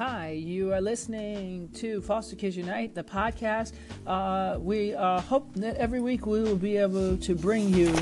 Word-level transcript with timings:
Hi, 0.00 0.30
you 0.30 0.72
are 0.72 0.80
listening 0.80 1.68
to 1.74 2.00
Foster 2.00 2.34
Kids 2.34 2.56
Unite, 2.56 2.94
the 2.94 3.04
podcast. 3.04 3.74
Uh, 4.06 4.56
we 4.58 4.94
uh, 4.94 5.20
hope 5.20 5.52
that 5.56 5.76
every 5.76 6.00
week 6.00 6.24
we 6.24 6.40
will 6.40 6.56
be 6.56 6.78
able 6.78 7.18
to 7.18 7.34
bring 7.34 7.68
you 7.68 7.94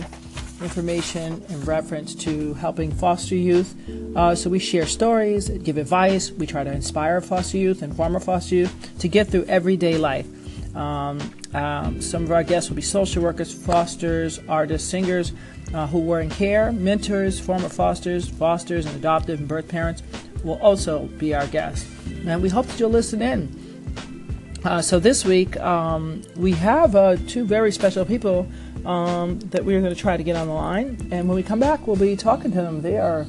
information 0.63 1.45
in 1.49 1.65
reference 1.65 2.15
to 2.15 2.55
helping 2.55 2.93
foster 2.93 3.35
youth. 3.35 3.75
Uh, 4.15 4.33
so 4.37 4.49
we 4.49 4.61
share 4.61 4.87
stories, 4.87 5.49
give 5.49 5.77
advice. 5.77 6.31
We 6.31 6.47
try 6.47 6.63
to 6.63 6.71
inspire 6.71 7.21
foster 7.21 7.59
youth 7.59 7.83
and 7.83 7.97
former 7.97 8.21
foster 8.21 8.55
youth 8.55 8.99
to 9.01 9.09
get 9.09 9.27
through 9.27 9.47
everyday 9.47 9.99
life. 9.99 10.29
Um, 10.77 11.19
um, 11.53 12.01
some 12.01 12.23
of 12.23 12.31
our 12.31 12.45
guests 12.45 12.71
will 12.71 12.77
be 12.77 12.83
social 12.83 13.25
workers, 13.25 13.53
fosters, 13.53 14.39
artists, 14.49 14.89
singers 14.89 15.33
uh, 15.75 15.89
who 15.89 15.99
were 15.99 16.21
in 16.21 16.31
care, 16.31 16.71
mentors, 16.71 17.41
former 17.41 17.69
fosters, 17.69 18.29
fosters, 18.29 18.87
and 18.87 18.95
adoptive 18.95 19.41
and 19.41 19.49
birth 19.49 19.67
parents 19.67 20.05
will 20.45 20.61
also 20.61 21.07
be 21.19 21.35
our 21.35 21.47
guest. 21.49 21.87
And 22.27 22.43
we 22.43 22.49
hope 22.49 22.67
that 22.67 22.81
you'll 22.81 22.91
listen 22.91 23.23
in. 23.23 23.69
Uh, 24.65 24.83
so 24.83 24.99
this 24.99 25.25
week, 25.25 25.57
um, 25.59 26.23
we 26.37 26.53
have 26.53 26.97
uh, 26.97 27.17
two 27.27 27.45
very 27.45 27.71
special 27.71 28.05
people 28.05 28.47
um, 28.85 29.39
that 29.51 29.65
we're 29.65 29.81
going 29.81 29.95
to 29.95 30.01
try 30.01 30.17
to 30.17 30.23
get 30.23 30.37
on 30.37 30.49
the 30.49 30.53
line. 30.53 31.09
And 31.11 31.29
when 31.29 31.37
we 31.37 31.43
come 31.43 31.61
back, 31.61 31.87
we'll 31.87 31.97
be 31.97 32.17
talking 32.17 32.51
to 32.53 32.63
them. 32.63 32.83
They 32.83 32.99
are 32.99 33.27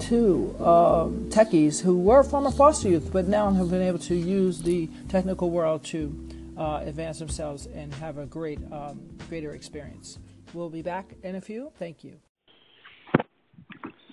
two 0.00 0.54
uh, 0.58 1.06
techies 1.28 1.80
who 1.80 1.98
were 1.98 2.22
former 2.22 2.50
foster 2.50 2.88
youth, 2.88 3.10
but 3.12 3.26
now 3.26 3.50
have 3.52 3.70
been 3.70 3.82
able 3.82 3.98
to 4.00 4.14
use 4.14 4.62
the 4.62 4.88
technical 5.08 5.50
world 5.50 5.84
to 5.84 6.28
uh, 6.56 6.80
advance 6.84 7.18
themselves 7.18 7.66
and 7.66 7.94
have 7.94 8.18
a 8.18 8.26
great, 8.26 8.58
um, 8.72 9.00
greater 9.28 9.52
experience. 9.52 10.18
We'll 10.52 10.70
be 10.70 10.82
back 10.82 11.14
in 11.22 11.36
a 11.36 11.40
few. 11.40 11.70
Thank 11.78 12.02
you. 12.04 12.16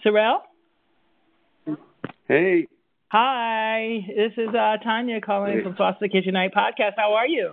Sorrel? 0.03 0.41
Hey. 2.33 2.67
Hi, 3.11 3.99
this 4.07 4.31
is 4.37 4.49
uh, 4.49 4.77
Tanya 4.83 5.21
calling 5.21 5.57
hey. 5.57 5.63
from 5.63 5.75
Foster 5.75 6.07
Kids 6.07 6.25
Unite 6.25 6.51
podcast. 6.51 6.93
How 6.97 7.13
are 7.13 7.27
you? 7.27 7.52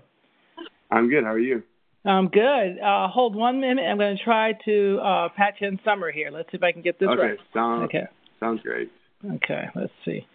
I'm 0.91 1.10
good. 1.10 1.22
How 1.22 1.32
are 1.32 1.38
you? 1.38 1.62
I'm 2.06 2.28
good. 2.28 2.78
Uh, 2.82 3.08
hold 3.08 3.36
one 3.36 3.60
minute. 3.60 3.82
I'm 3.82 3.98
going 3.98 4.16
to 4.16 4.24
try 4.24 4.55
to 4.64 4.98
uh, 5.05 5.28
patch 5.36 5.56
in 5.60 5.78
Summer 5.84 6.10
here. 6.10 6.30
Let's 6.32 6.50
see 6.50 6.56
if 6.56 6.62
I 6.62 6.72
can 6.72 6.80
get 6.80 6.98
this 6.98 7.10
okay, 7.10 7.20
right. 7.20 7.38
Sounds, 7.52 7.82
okay. 7.90 8.05
Sounds 8.40 8.62
great. 8.62 8.90
Okay. 9.22 9.64
Let's 9.74 9.92
see. 10.06 10.27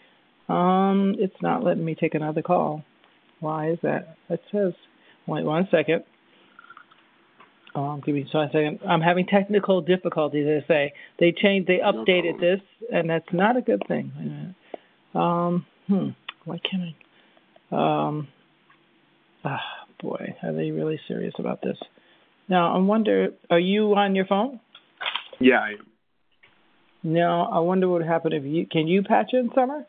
Um, 0.47 1.15
it's 1.17 1.41
not 1.41 1.63
letting 1.63 1.83
me 1.83 1.95
take 1.99 2.13
another 2.13 2.43
call. 2.43 2.83
Why 3.39 3.71
is 3.71 3.79
that? 3.81 4.15
It 4.29 4.41
says. 4.51 4.73
Wait 5.25 5.43
one 5.43 5.67
second. 5.71 6.03
Um, 7.75 8.01
give 8.05 8.15
me 8.15 8.21
a 8.21 8.25
second. 8.25 8.79
I'm 8.87 9.01
having 9.01 9.25
technical 9.25 9.81
difficulties. 9.81 10.45
They 10.45 10.65
say 10.65 10.93
they 11.19 11.33
changed, 11.33 11.67
they 11.67 11.79
updated 11.79 12.39
this, 12.39 12.61
and 12.91 13.09
that's 13.09 13.27
not 13.33 13.57
a 13.57 13.61
good 13.61 13.83
thing. 13.87 14.55
Um, 15.13 15.65
hmm. 15.87 16.09
Why 16.45 16.59
can't 16.59 16.95
I? 17.71 18.07
Um, 18.07 18.27
ah, 19.43 19.59
boy, 20.01 20.35
are 20.41 20.53
they 20.53 20.71
really 20.71 20.99
serious 21.07 21.33
about 21.37 21.61
this? 21.61 21.77
Now, 22.47 22.75
I 22.75 22.77
wonder, 22.77 23.29
are 23.49 23.59
you 23.59 23.93
on 23.95 24.15
your 24.15 24.25
phone? 24.25 24.61
Yeah, 25.39 25.59
I 25.59 25.69
am. 25.71 25.87
Now, 27.03 27.51
I 27.51 27.59
wonder 27.59 27.89
what 27.89 27.99
would 27.99 28.07
happen 28.07 28.33
if 28.33 28.43
you 28.43 28.65
can 28.65 28.87
you 28.87 29.03
patch 29.03 29.31
in 29.33 29.49
summer? 29.53 29.85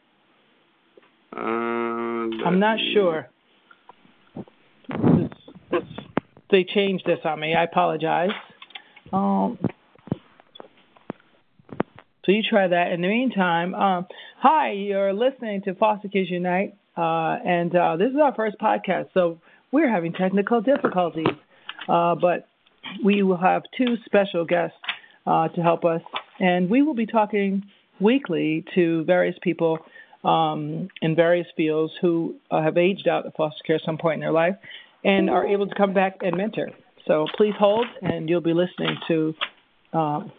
Uh, 1.34 1.40
I'm 1.40 2.58
not 2.58 2.78
sure. 2.92 3.28
This, 4.88 5.30
this 5.70 5.82
they 6.50 6.64
changed 6.64 7.04
this 7.06 7.18
on 7.24 7.40
me. 7.40 7.54
I 7.54 7.64
apologize. 7.64 8.30
Um, 9.12 9.58
so 12.24 12.32
you 12.32 12.42
try 12.48 12.68
that. 12.68 12.92
In 12.92 13.00
the 13.00 13.08
meantime, 13.08 13.74
um, 13.74 14.06
hi, 14.38 14.72
you're 14.72 15.12
listening 15.12 15.62
to 15.62 15.74
Foster 15.74 16.08
Kids 16.08 16.30
Unite, 16.30 16.74
uh, 16.96 17.36
and 17.44 17.74
uh, 17.74 17.96
this 17.96 18.10
is 18.10 18.16
our 18.22 18.34
first 18.34 18.56
podcast. 18.58 19.08
So 19.14 19.40
we're 19.70 19.90
having 19.90 20.12
technical 20.12 20.60
difficulties, 20.60 21.26
uh, 21.88 22.16
but 22.16 22.48
we 23.04 23.22
will 23.22 23.36
have 23.36 23.62
two 23.76 23.96
special 24.04 24.44
guests 24.44 24.76
uh, 25.26 25.48
to 25.48 25.62
help 25.62 25.84
us, 25.84 26.02
and 26.40 26.68
we 26.68 26.82
will 26.82 26.94
be 26.94 27.06
talking 27.06 27.64
weekly 28.00 28.64
to 28.74 29.04
various 29.04 29.36
people 29.42 29.78
um, 30.24 30.88
in 31.02 31.14
various 31.14 31.46
fields 31.56 31.92
who 32.00 32.34
uh, 32.50 32.60
have 32.60 32.76
aged 32.76 33.06
out 33.06 33.26
of 33.26 33.34
foster 33.34 33.62
care 33.64 33.76
at 33.76 33.82
some 33.84 33.98
point 33.98 34.14
in 34.14 34.20
their 34.20 34.32
life 34.32 34.56
and 35.06 35.30
are 35.30 35.46
able 35.46 35.68
to 35.68 35.74
come 35.76 35.94
back 35.94 36.18
and 36.22 36.36
mentor. 36.36 36.68
So 37.06 37.26
please 37.36 37.54
hold, 37.56 37.86
and 38.02 38.28
you'll 38.28 38.40
be 38.40 38.52
listening 38.52 38.96
to 39.06 39.34
um, 39.92 40.32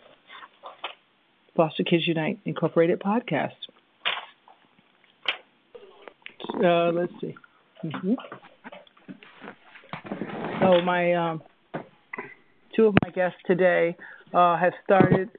Foster 1.56 1.84
Kids 1.84 2.06
Unite 2.06 2.40
Incorporated 2.44 3.00
podcast. 3.00 3.54
Uh, 6.54 6.92
let's 6.92 7.14
see. 7.22 7.36
Mm-hmm. 7.84 8.14
So 10.62 10.82
my 10.82 11.14
um, 11.14 11.42
two 12.76 12.88
of 12.88 12.96
my 13.06 13.12
guests 13.12 13.38
today 13.46 13.96
uh, 14.34 14.58
have 14.58 14.74
started 14.84 15.30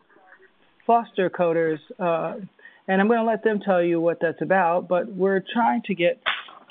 foster 0.87 1.29
coders, 1.29 1.79
uh, 1.99 2.41
and 2.87 3.01
I'm 3.01 3.09
going 3.09 3.21
to 3.21 3.27
let 3.27 3.45
them 3.45 3.61
tell 3.63 3.83
you 3.83 4.01
what 4.01 4.19
that's 4.23 4.41
about. 4.41 4.89
But 4.89 5.13
we're 5.13 5.45
trying 5.53 5.83
to 5.87 5.95
get 5.95 6.19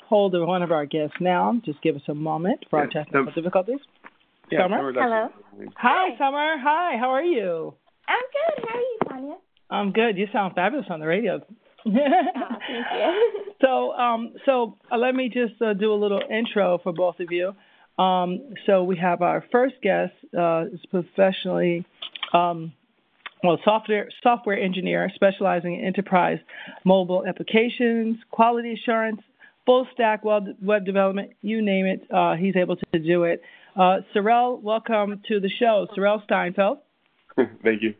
hold 0.08 0.34
of 0.34 0.46
one 0.46 0.62
of 0.62 0.72
our 0.72 0.86
guests 0.86 1.16
now. 1.20 1.60
Just 1.64 1.82
give 1.82 1.94
us 1.96 2.02
a 2.08 2.14
moment 2.14 2.64
for 2.70 2.78
our 2.78 2.86
technical 2.86 3.30
difficulties. 3.32 3.80
Yeah, 4.50 4.64
Summer? 4.64 4.92
Hello. 4.94 5.28
Hi, 5.76 6.16
Summer. 6.16 6.56
Hi, 6.58 6.96
how 6.98 7.10
are 7.10 7.22
you? 7.22 7.74
I'm 8.08 8.24
good. 8.32 8.64
How 8.66 8.74
are 8.74 8.80
you, 8.80 8.98
Tanya? 9.08 9.34
I'm 9.70 9.92
good. 9.92 10.16
You 10.16 10.26
sound 10.32 10.54
fabulous 10.54 10.86
on 10.88 11.00
the 11.00 11.06
radio. 11.06 11.36
oh, 11.86 11.90
thank 11.90 12.86
you. 12.94 13.42
so, 13.60 13.92
um, 13.92 14.34
so 14.46 14.78
uh, 14.90 14.96
let 14.96 15.14
me 15.14 15.28
just 15.28 15.60
uh, 15.60 15.74
do 15.74 15.92
a 15.92 15.94
little 15.94 16.22
intro 16.30 16.78
for 16.82 16.92
both 16.92 17.20
of 17.20 17.28
you. 17.30 17.52
Um, 18.02 18.54
so 18.64 18.84
we 18.84 18.96
have 18.96 19.20
our 19.20 19.44
first 19.52 19.74
guest 19.82 20.12
uh, 20.36 20.66
is 20.72 20.80
professionally, 20.90 21.84
um, 22.32 22.72
well, 23.42 23.58
software 23.64 24.08
software 24.22 24.58
engineer 24.58 25.10
specializing 25.14 25.74
in 25.74 25.84
enterprise 25.84 26.38
mobile 26.84 27.24
applications, 27.26 28.16
quality 28.30 28.72
assurance, 28.72 29.20
full 29.68 29.86
stack 29.92 30.24
web, 30.24 30.44
web 30.62 30.86
development, 30.86 31.32
you 31.42 31.60
name 31.60 31.84
it, 31.84 32.00
uh, 32.10 32.34
he's 32.36 32.56
able 32.56 32.74
to 32.74 32.98
do 32.98 33.24
it. 33.24 33.42
Uh, 33.76 33.98
welcome 34.16 35.20
to 35.28 35.40
the 35.40 35.50
show. 35.60 35.86
Sorrel 35.94 36.22
Steinfeld. 36.24 36.78
Thank 37.36 37.82
you. 37.82 37.92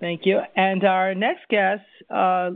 Thank 0.00 0.22
you. 0.24 0.40
And 0.56 0.84
our 0.84 1.14
next 1.14 1.48
guest, 1.50 1.82
uh, 2.08 2.52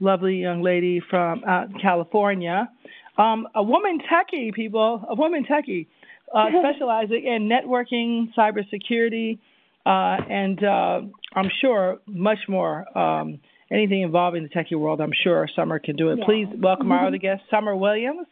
lovely 0.00 0.36
young 0.36 0.62
lady 0.62 1.00
from 1.08 1.42
uh, 1.48 1.64
California, 1.80 2.68
um, 3.16 3.48
a 3.54 3.62
woman 3.62 4.00
techie, 4.00 4.52
people, 4.52 5.02
a 5.08 5.14
woman 5.14 5.46
techie, 5.50 5.86
uh, 6.34 6.48
specializing 6.60 7.24
in 7.24 7.48
networking, 7.48 8.26
cybersecurity, 8.36 9.38
uh, 9.86 10.22
and 10.30 10.62
uh, 10.62 11.00
I'm 11.34 11.50
sure 11.62 12.00
much 12.06 12.40
more 12.48 12.86
um, 12.98 13.40
anything 13.70 14.02
involving 14.02 14.42
the 14.42 14.48
techie 14.48 14.78
world, 14.78 15.00
I'm 15.00 15.12
sure 15.24 15.48
Summer 15.54 15.78
can 15.78 15.96
do 15.96 16.10
it. 16.10 16.18
Yeah. 16.18 16.24
Please 16.24 16.46
welcome 16.56 16.90
our 16.92 17.06
other 17.06 17.18
guest, 17.18 17.42
Summer 17.50 17.74
Williams. 17.76 18.26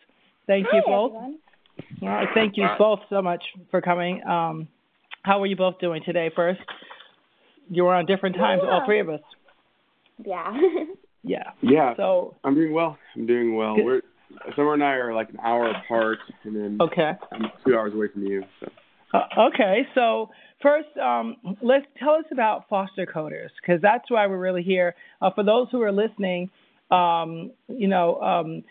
Thank 0.47 0.67
Hi, 0.71 0.79
you 0.79 0.83
both. 0.87 1.13
Everyone. 1.13 1.39
All 2.03 2.09
right, 2.09 2.29
thank 2.35 2.57
you 2.57 2.67
both 2.79 3.01
so 3.11 3.21
much 3.21 3.43
for 3.71 3.81
coming. 3.81 4.23
Um, 4.25 4.69
how 5.23 5.43
are 5.43 5.47
you 5.47 5.57
both 5.57 5.79
doing 5.79 6.03
today? 6.05 6.31
First, 6.35 6.61
you 7.69 7.85
were 7.85 7.95
on 7.95 8.07
different 8.07 8.37
times, 8.37 8.63
yeah. 8.65 8.71
all 8.71 8.87
three 8.87 9.01
of 9.01 9.09
us. 9.09 9.21
Yeah. 10.25 10.57
yeah. 11.23 11.51
Yeah. 11.61 11.95
So 11.97 12.35
I'm 12.45 12.55
doing 12.55 12.73
well. 12.73 12.97
I'm 13.15 13.27
doing 13.27 13.57
well. 13.57 13.75
We're 13.77 14.03
Summer 14.55 14.75
and 14.75 14.83
I 14.83 14.93
are 14.93 15.15
like 15.15 15.31
an 15.31 15.39
hour 15.43 15.71
apart, 15.71 16.19
and 16.45 16.57
then 16.57 16.79
okay. 16.81 17.13
I'm 17.33 17.47
two 17.67 17.77
hours 17.77 17.95
away 17.95 18.09
from 18.13 18.25
you. 18.25 18.43
So. 18.61 18.69
Uh, 19.17 19.49
okay, 19.49 19.87
so 19.95 20.29
first, 20.63 20.89
um, 20.99 21.37
let's 21.63 21.87
tell 21.99 22.15
us 22.15 22.25
about 22.31 22.69
foster 22.69 23.07
coders 23.07 23.49
because 23.61 23.81
that's 23.81 24.11
why 24.11 24.27
we're 24.27 24.39
really 24.39 24.63
here. 24.63 24.95
Uh, 25.23 25.31
for 25.35 25.43
those 25.43 25.69
who 25.73 25.81
are 25.81 25.93
listening, 25.93 26.51
um, 26.91 27.51
you 27.69 27.89
know, 27.89 28.21
um, 28.21 28.63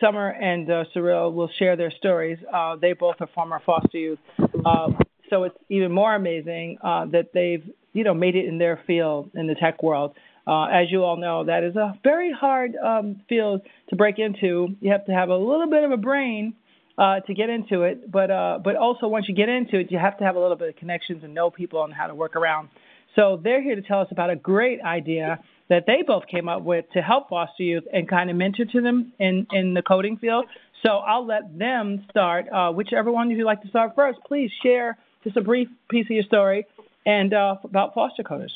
Summer 0.00 0.28
and 0.30 0.68
uh, 0.68 0.84
Sorrel 0.92 1.32
will 1.32 1.50
share 1.58 1.76
their 1.76 1.92
stories. 1.92 2.38
Uh, 2.52 2.74
they 2.74 2.92
both 2.92 3.16
are 3.20 3.28
former 3.34 3.60
foster 3.64 3.96
youth, 3.96 4.18
uh, 4.66 4.88
so 5.30 5.44
it's 5.44 5.56
even 5.68 5.92
more 5.92 6.14
amazing 6.14 6.78
uh, 6.82 7.06
that 7.06 7.30
they've, 7.32 7.64
you 7.92 8.02
know, 8.02 8.14
made 8.14 8.34
it 8.34 8.46
in 8.46 8.58
their 8.58 8.80
field 8.88 9.30
in 9.34 9.46
the 9.46 9.54
tech 9.54 9.80
world. 9.82 10.14
Uh, 10.46 10.64
as 10.64 10.90
you 10.90 11.04
all 11.04 11.16
know, 11.16 11.44
that 11.44 11.62
is 11.62 11.76
a 11.76 11.96
very 12.02 12.32
hard 12.32 12.72
um, 12.84 13.20
field 13.28 13.62
to 13.90 13.96
break 13.96 14.18
into. 14.18 14.74
You 14.80 14.90
have 14.90 15.06
to 15.06 15.12
have 15.12 15.28
a 15.28 15.36
little 15.36 15.70
bit 15.70 15.84
of 15.84 15.92
a 15.92 15.96
brain 15.96 16.54
uh, 16.98 17.20
to 17.20 17.34
get 17.34 17.50
into 17.50 17.82
it. 17.82 18.10
But 18.10 18.30
uh, 18.30 18.58
but 18.62 18.76
also 18.76 19.08
once 19.08 19.26
you 19.28 19.34
get 19.34 19.48
into 19.48 19.78
it, 19.78 19.90
you 19.90 19.98
have 19.98 20.18
to 20.18 20.24
have 20.24 20.36
a 20.36 20.40
little 20.40 20.56
bit 20.56 20.68
of 20.68 20.76
connections 20.76 21.24
and 21.24 21.34
know 21.34 21.50
people 21.50 21.84
and 21.84 21.92
how 21.92 22.06
to 22.06 22.14
work 22.14 22.36
around. 22.36 22.68
So 23.16 23.40
they're 23.42 23.62
here 23.62 23.76
to 23.76 23.82
tell 23.82 24.00
us 24.00 24.08
about 24.10 24.30
a 24.30 24.36
great 24.36 24.80
idea 24.82 25.38
that 25.68 25.84
they 25.86 26.02
both 26.06 26.24
came 26.26 26.48
up 26.48 26.62
with 26.62 26.84
to 26.92 27.00
help 27.00 27.28
foster 27.28 27.62
youth 27.62 27.84
and 27.92 28.08
kind 28.08 28.28
of 28.30 28.36
mentor 28.36 28.64
to 28.64 28.80
them 28.80 29.12
in 29.18 29.46
in 29.52 29.74
the 29.74 29.82
coding 29.82 30.16
field. 30.16 30.46
So 30.84 30.90
I'll 30.98 31.26
let 31.26 31.58
them 31.58 32.04
start. 32.10 32.46
Uh, 32.52 32.70
whichever 32.72 33.10
one 33.10 33.30
of 33.30 33.38
you 33.38 33.44
like 33.44 33.62
to 33.62 33.68
start 33.68 33.92
first, 33.94 34.18
please 34.26 34.50
share 34.62 34.98
just 35.22 35.36
a 35.36 35.40
brief 35.40 35.68
piece 35.90 36.06
of 36.06 36.10
your 36.10 36.24
story 36.24 36.66
and 37.06 37.32
uh, 37.32 37.56
about 37.64 37.94
foster 37.94 38.22
coders. 38.22 38.52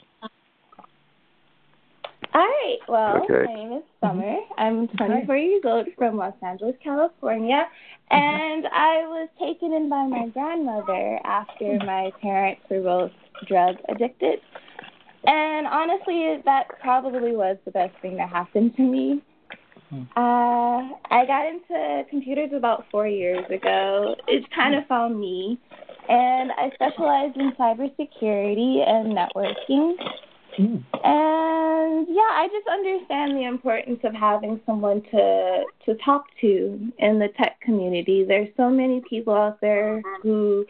All 2.39 2.45
right. 2.45 2.79
Well, 2.87 3.17
Okay. 3.25 3.47
my 3.47 3.55
name 3.55 3.73
is 3.73 3.83
Summer. 4.01 4.23
Mm-hmm. 4.23 4.61
I'm 4.63 4.89
24 4.97 5.37
years 5.39 5.63
old 5.65 5.89
from 5.97 6.19
Los 6.19 6.35
Angeles, 6.41 6.77
California, 6.85 7.67
mm-hmm. 7.67 8.15
and 8.15 8.65
I 8.69 9.03
was 9.09 9.29
taken 9.41 9.73
in 9.73 9.89
by 9.89 10.07
my 10.07 10.29
grandmother 10.29 11.19
after 11.25 11.65
mm-hmm. 11.65 11.85
my 11.85 12.13
parents 12.23 12.63
were 12.71 12.83
both 12.83 13.11
drug 13.49 13.75
addicted. 13.89 14.39
And 15.27 15.67
honestly, 15.67 16.41
that 16.45 16.69
probably 16.81 17.35
was 17.35 17.57
the 17.65 17.73
best 17.73 17.95
thing 18.03 18.17
that 18.19 18.29
happened 18.29 18.77
to 18.77 18.83
me. 18.83 19.21
Hmm. 19.91 20.03
Uh, 20.17 20.95
I 21.11 21.27
got 21.27 21.45
into 21.45 22.05
computers 22.09 22.51
about 22.55 22.85
four 22.93 23.09
years 23.09 23.45
ago. 23.51 24.15
It 24.29 24.45
kind 24.55 24.77
of 24.77 24.85
hmm. 24.85 24.89
found 24.89 25.19
me, 25.19 25.59
and 26.09 26.53
I 26.53 26.71
specialized 26.73 27.37
in 27.37 27.51
cybersecurity 27.59 28.89
and 28.89 29.19
networking. 29.19 29.97
Mm. 30.59 30.83
And 31.05 32.07
yeah, 32.09 32.33
I 32.33 32.49
just 32.53 32.67
understand 32.69 33.37
the 33.37 33.45
importance 33.45 34.01
of 34.05 34.15
having 34.15 34.61
someone 34.67 35.03
to 35.13 35.65
to 35.87 35.95
talk 36.05 36.25
to 36.41 36.93
in 36.99 37.19
the 37.19 37.29
tech 37.39 37.61
community. 37.61 38.25
There's 38.25 38.49
so 38.57 38.69
many 38.69 39.01
people 39.09 39.35
out 39.35 39.61
there 39.61 40.03
who 40.23 40.67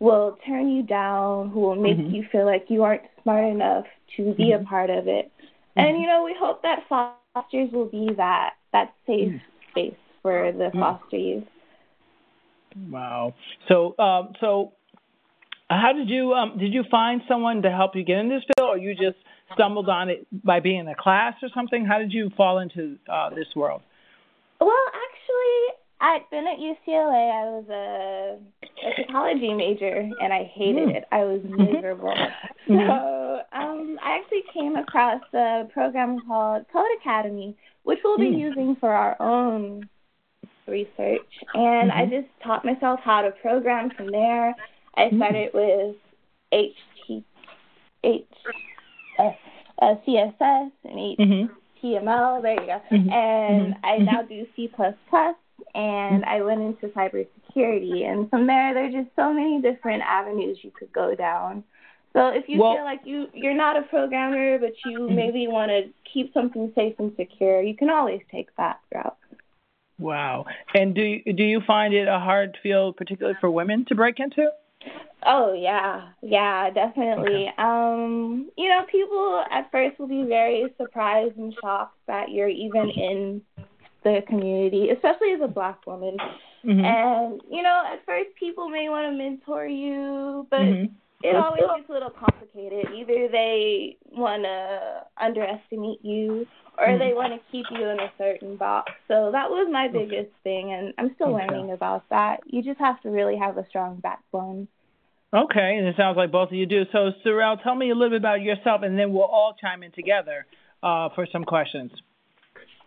will 0.00 0.38
turn 0.46 0.68
you 0.68 0.82
down, 0.82 1.50
who 1.50 1.60
will 1.60 1.76
make 1.76 1.98
Mhm. 1.98 2.12
you 2.12 2.24
feel 2.32 2.46
like 2.46 2.70
you 2.70 2.82
aren't 2.82 3.02
smart 3.22 3.44
enough 3.44 3.86
to 4.16 4.34
be 4.34 4.50
Mhm. 4.50 4.62
a 4.62 4.64
part 4.64 4.90
of 4.90 5.06
it. 5.08 5.30
And 5.76 6.00
you 6.00 6.06
know, 6.06 6.22
we 6.24 6.34
hope 6.34 6.62
that 6.62 6.86
fosters 6.88 7.70
will 7.72 7.86
be 7.86 8.12
that 8.14 8.54
that 8.72 8.94
safe 9.06 9.32
Mm. 9.32 9.40
space 9.70 9.96
for 10.22 10.52
the 10.52 10.70
Mm. 10.70 10.80
foster 10.80 11.16
youth. 11.16 11.44
Wow. 12.90 13.34
So, 13.68 13.94
um, 13.98 14.34
so 14.40 14.72
how 15.70 15.92
did 15.92 16.08
you 16.08 16.32
um, 16.34 16.58
did 16.58 16.72
you 16.72 16.84
find 16.90 17.22
someone 17.28 17.62
to 17.62 17.70
help 17.70 17.96
you 17.96 18.04
get 18.04 18.18
in 18.18 18.28
this 18.28 18.42
field, 18.56 18.68
or 18.70 18.78
you 18.78 18.94
just 18.94 19.16
stumbled 19.54 19.88
on 19.88 20.08
it 20.08 20.26
by 20.44 20.60
being 20.60 20.80
in 20.80 20.88
a 20.88 20.94
class 20.94 21.34
or 21.42 21.48
something? 21.54 21.84
How 21.84 21.98
did 21.98 22.12
you 22.12 22.30
fall 22.36 22.58
into 22.58 22.96
uh, 23.10 23.30
this 23.30 23.46
world? 23.56 23.82
Well, 24.60 24.70
actually, 24.86 25.78
I'd 26.00 26.30
been 26.30 26.46
at 26.46 26.58
UCLA. 26.58 27.30
I 27.32 27.44
was 27.50 27.64
a, 27.70 28.66
a 28.86 28.90
psychology 29.06 29.52
major, 29.54 30.10
and 30.20 30.32
I 30.32 30.44
hated 30.54 30.88
Mm. 30.88 30.96
it. 30.96 31.04
I 31.12 31.24
was 31.24 31.40
miserable. 31.44 32.14
Mhm. 32.66 32.86
So 32.88 33.40
um, 33.52 33.98
I 34.02 34.16
actually 34.18 34.42
came 34.54 34.76
across 34.76 35.20
a 35.34 35.64
program 35.70 36.22
called 36.26 36.64
Code 36.72 36.86
Academy, 36.98 37.54
which 37.82 37.98
we'll 38.02 38.16
be 38.16 38.30
Mm. 38.30 38.38
using 38.38 38.76
for 38.76 38.88
our 38.88 39.20
own 39.20 39.86
research. 40.66 41.28
And 41.52 41.92
I 41.92 42.06
Mhm. 42.06 42.10
just 42.22 42.28
taught 42.42 42.64
myself 42.64 43.00
how 43.00 43.20
to 43.20 43.32
program 43.32 43.90
from 43.90 44.10
there. 44.10 44.56
I 44.96 45.08
Mm. 45.08 45.16
started 45.16 45.54
with 45.54 45.96
HT, 46.52 47.24
H, 48.04 48.26
uh, 49.18 49.32
uh, 49.82 49.94
CSS 50.06 50.70
and 50.84 50.98
H. 50.98 51.18
Mm-hmm. 51.18 51.52
HTML. 51.82 52.40
There 52.42 52.52
you 52.60 52.66
go. 52.66 52.80
Mhm. 52.90 53.12
And 53.12 53.74
Mhm. 53.74 53.78
I 53.84 53.98
now 53.98 54.22
do 54.22 54.46
C 54.56 54.70
and 55.74 56.24
I 56.24 56.40
went 56.42 56.60
into 56.62 56.88
cybersecurity. 56.88 58.04
And 58.04 58.30
from 58.30 58.46
there, 58.46 58.74
there 58.74 58.84
are 58.84 58.90
just 58.90 59.14
so 59.16 59.32
many 59.32 59.60
different 59.60 60.02
avenues 60.02 60.62
you 60.62 60.70
could 60.70 60.92
go 60.92 61.14
down. 61.14 61.64
So 62.12 62.28
if 62.28 62.48
you 62.48 62.60
Well- 62.60 62.76
feel 62.76 62.84
like 62.84 63.04
you 63.04 63.28
you're 63.34 63.54
not 63.54 63.76
a 63.76 63.82
programmer, 63.82 64.58
but 64.58 64.72
you 64.84 65.00
Mhm. 65.00 65.14
maybe 65.14 65.48
want 65.48 65.70
to 65.70 65.88
keep 66.04 66.32
something 66.32 66.72
safe 66.74 66.98
and 67.00 67.14
secure, 67.16 67.60
you 67.60 67.74
can 67.74 67.90
always 67.90 68.22
take 68.30 68.54
that 68.56 68.78
route. 68.94 69.16
Wow. 69.98 70.46
And 70.74 70.94
do 70.94 71.02
you, 71.02 71.32
do 71.32 71.44
you 71.44 71.60
find 71.60 71.92
it 71.94 72.08
a 72.08 72.18
hard 72.18 72.56
field, 72.62 72.96
particularly 72.96 73.36
for 73.40 73.50
women, 73.50 73.84
to 73.86 73.94
break 73.94 74.20
into? 74.20 74.50
Oh 75.26 75.54
yeah, 75.54 76.08
yeah, 76.22 76.70
definitely. 76.70 77.50
Um, 77.56 78.50
you 78.56 78.68
know, 78.68 78.84
people 78.90 79.44
at 79.50 79.70
first 79.70 79.98
will 79.98 80.06
be 80.06 80.24
very 80.24 80.74
surprised 80.76 81.36
and 81.38 81.54
shocked 81.62 81.96
that 82.06 82.30
you're 82.30 82.48
even 82.48 82.90
in 82.90 83.42
the 84.02 84.22
community, 84.28 84.90
especially 84.90 85.32
as 85.32 85.40
a 85.42 85.48
black 85.48 85.86
woman. 85.86 86.18
Mm-hmm. 86.64 86.84
And 86.84 87.40
you 87.50 87.62
know, 87.62 87.82
at 87.86 88.04
first 88.04 88.30
people 88.38 88.68
may 88.68 88.88
want 88.88 89.10
to 89.10 89.16
mentor 89.16 89.66
you, 89.66 90.46
but 90.50 90.60
Mhm. 90.60 90.90
It 91.24 91.36
always 91.36 91.62
gets 91.76 91.88
a 91.88 91.92
little 91.92 92.10
complicated. 92.10 92.92
Either 92.94 93.28
they 93.28 93.96
want 94.12 94.42
to 94.44 95.04
underestimate 95.16 96.04
you, 96.04 96.46
or 96.78 96.98
they 96.98 97.12
want 97.14 97.32
to 97.32 97.40
keep 97.50 97.66
you 97.70 97.88
in 97.88 97.98
a 97.98 98.12
certain 98.18 98.56
box. 98.56 98.92
So 99.08 99.30
that 99.32 99.48
was 99.48 99.68
my 99.70 99.88
biggest 99.88 100.32
thing, 100.42 100.72
and 100.72 100.92
I'm 100.98 101.14
still 101.14 101.34
Okay. 101.34 101.46
learning 101.46 101.72
about 101.72 102.02
that. 102.10 102.40
You 102.46 102.62
just 102.62 102.78
have 102.78 103.00
to 103.02 103.10
really 103.10 103.36
have 103.36 103.56
a 103.56 103.66
strong 103.68 104.00
backbone. 104.00 104.68
Okay, 105.32 105.76
and 105.78 105.86
it 105.86 105.96
sounds 105.96 106.16
like 106.16 106.30
both 106.30 106.48
of 106.48 106.54
you 106.54 106.66
do. 106.66 106.84
So, 106.92 107.10
Sorrel, 107.24 107.56
tell 107.56 107.74
me 107.74 107.90
a 107.90 107.94
little 107.94 108.10
bit 108.10 108.20
about 108.20 108.42
yourself, 108.42 108.82
and 108.82 108.98
then 108.98 109.12
we'll 109.12 109.22
all 109.22 109.54
chime 109.60 109.82
in 109.82 109.92
together 109.92 110.46
uh, 110.82 111.08
for 111.14 111.26
some 111.32 111.44
questions. 111.44 111.90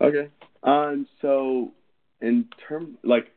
Okay. 0.00 0.28
Um. 0.62 1.06
So, 1.20 1.72
in 2.20 2.46
terms 2.68 2.96
like, 3.02 3.32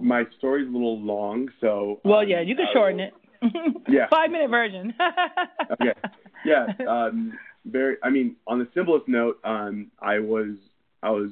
my 0.00 0.24
story's 0.38 0.68
a 0.68 0.70
little 0.72 1.00
long, 1.00 1.48
so. 1.60 2.00
Well, 2.04 2.20
um, 2.20 2.28
yeah, 2.28 2.40
you 2.40 2.54
can 2.56 2.66
shorten 2.72 2.98
will- 2.98 3.04
it. 3.04 3.14
Yeah. 3.88 4.06
Five 4.10 4.30
minute 4.30 4.50
version. 4.50 4.92
okay. 5.72 5.94
Yeah. 6.44 6.66
Um. 6.88 7.38
Very. 7.64 7.96
I 8.02 8.10
mean, 8.10 8.36
on 8.46 8.58
the 8.58 8.68
simplest 8.74 9.08
note, 9.08 9.38
um, 9.44 9.90
I 10.00 10.18
was 10.18 10.56
I 11.02 11.10
was 11.10 11.30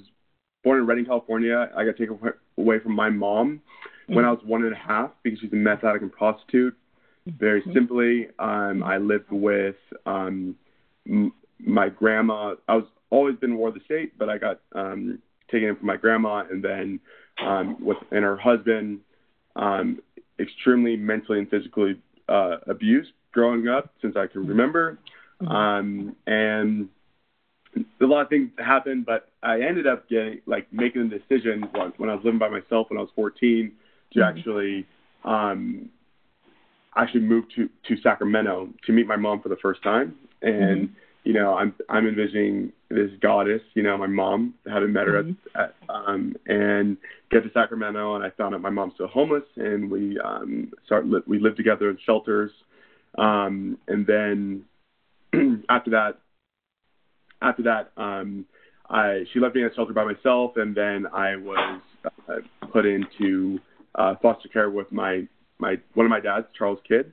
born 0.64 0.78
in 0.80 0.86
Redding, 0.86 1.04
California. 1.04 1.68
I 1.76 1.84
got 1.84 1.96
taken 1.98 2.18
away 2.56 2.78
from 2.80 2.94
my 2.94 3.10
mom 3.10 3.60
when 4.06 4.24
I 4.24 4.30
was 4.30 4.40
one 4.44 4.64
and 4.64 4.72
a 4.72 4.76
half 4.76 5.10
because 5.22 5.38
she's 5.40 5.52
a 5.52 5.56
meth 5.56 5.84
addict 5.84 6.02
and 6.02 6.10
prostitute. 6.12 6.74
Very 7.26 7.62
simply, 7.74 8.28
um, 8.38 8.82
I 8.82 8.96
lived 8.96 9.30
with 9.30 9.76
um, 10.06 10.56
m- 11.06 11.32
my 11.58 11.90
grandma. 11.90 12.54
I 12.68 12.76
was 12.76 12.86
always 13.10 13.36
been 13.36 13.56
war 13.58 13.68
of 13.68 13.74
the 13.74 13.80
state, 13.84 14.18
but 14.18 14.30
I 14.30 14.38
got 14.38 14.60
um, 14.74 15.18
taken 15.50 15.68
in 15.68 15.76
from 15.76 15.86
my 15.86 15.96
grandma, 15.98 16.44
and 16.50 16.64
then 16.64 17.00
um, 17.44 17.76
with 17.84 17.98
and 18.10 18.24
her 18.24 18.36
husband, 18.36 19.00
um, 19.56 20.00
extremely 20.38 20.96
mentally 20.96 21.38
and 21.38 21.50
physically 21.50 22.00
uh, 22.28 22.56
abused 22.66 23.12
growing 23.32 23.68
up 23.68 23.92
since 24.00 24.16
I 24.16 24.26
can 24.26 24.46
remember, 24.46 24.98
um, 25.46 26.16
and 26.26 26.88
a 28.00 28.04
lot 28.04 28.22
of 28.22 28.28
things 28.28 28.50
happened. 28.58 29.06
But 29.06 29.28
I 29.42 29.60
ended 29.60 29.86
up 29.86 30.08
getting 30.08 30.40
like 30.46 30.72
making 30.72 31.08
the 31.08 31.18
decision 31.18 31.62
when, 31.72 31.92
when 31.96 32.10
I 32.10 32.14
was 32.14 32.24
living 32.24 32.38
by 32.38 32.48
myself 32.48 32.90
when 32.90 32.98
I 32.98 33.02
was 33.02 33.10
14 33.14 33.72
to 34.14 34.20
Mhm. 34.20 34.24
actually 34.28 34.86
um, 35.24 35.90
actually 36.96 37.20
move 37.20 37.44
to 37.56 37.68
to 37.84 37.96
Sacramento 37.98 38.68
to 38.86 38.92
meet 38.92 39.06
my 39.06 39.16
mom 39.16 39.40
for 39.40 39.48
the 39.48 39.56
first 39.56 39.82
time, 39.82 40.16
and 40.42 40.88
Mhm. 40.88 40.94
You 41.28 41.34
know 41.34 41.54
I'm 41.60 41.74
I'm 41.90 42.06
envisioning 42.08 42.72
this 42.90 43.10
goddess, 43.20 43.62
you 43.74 43.82
know, 43.82 43.96
my 43.98 44.06
mom 44.06 44.54
haven't 44.66 44.92
met 44.94 45.06
her 45.08 45.22
Mhm. 45.22 45.36
at, 45.54 45.60
at 45.62 45.74
um, 45.90 46.34
and 46.46 46.96
get 47.30 47.42
to 47.44 47.50
Sacramento, 47.52 48.14
and 48.16 48.24
I 48.24 48.30
found 48.30 48.54
out 48.54 48.62
my 48.62 48.70
mom's 48.70 48.94
still 48.94 49.08
homeless, 49.08 49.44
and 49.56 49.90
we 49.90 50.18
um 50.20 50.72
start 50.86 51.06
li- 51.06 51.26
we 51.26 51.38
lived 51.38 51.56
together 51.58 51.90
in 51.90 51.98
shelters, 52.06 52.50
um, 53.18 53.76
and 53.88 54.06
then 54.06 54.64
after 55.68 55.90
that, 55.90 56.18
after 57.42 57.62
that, 57.62 57.92
um, 57.96 58.44
I 58.88 59.24
she 59.32 59.38
left 59.40 59.54
me 59.54 59.62
in 59.62 59.68
a 59.68 59.74
shelter 59.74 59.92
by 59.92 60.04
myself, 60.04 60.56
and 60.56 60.74
then 60.74 61.06
I 61.12 61.36
was 61.36 61.80
uh, 62.28 62.36
put 62.72 62.86
into 62.86 63.58
uh, 63.96 64.14
foster 64.22 64.48
care 64.48 64.70
with 64.70 64.90
my 64.92 65.26
my 65.58 65.76
one 65.94 66.06
of 66.06 66.10
my 66.10 66.20
dads, 66.20 66.46
Charles 66.56 66.78
Kidd. 66.88 67.12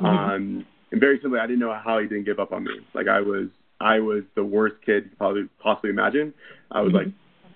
Mhm. 0.00 0.06
Um, 0.06 0.66
and 0.94 1.00
very 1.00 1.18
simply, 1.20 1.40
I 1.40 1.46
didn't 1.48 1.58
know 1.58 1.74
how 1.74 1.98
he 1.98 2.06
didn't 2.06 2.22
give 2.22 2.38
up 2.38 2.52
on 2.52 2.62
me. 2.62 2.78
Like 2.94 3.08
I 3.08 3.20
was, 3.20 3.48
I 3.80 3.98
was 3.98 4.22
the 4.36 4.44
worst 4.44 4.76
kid 4.86 5.02
you 5.02 5.10
could 5.10 5.18
probably 5.18 5.48
possibly 5.58 5.90
imagine. 5.90 6.32
I 6.70 6.82
was 6.82 6.92
Mhm. 6.92 6.94
like 6.94 7.08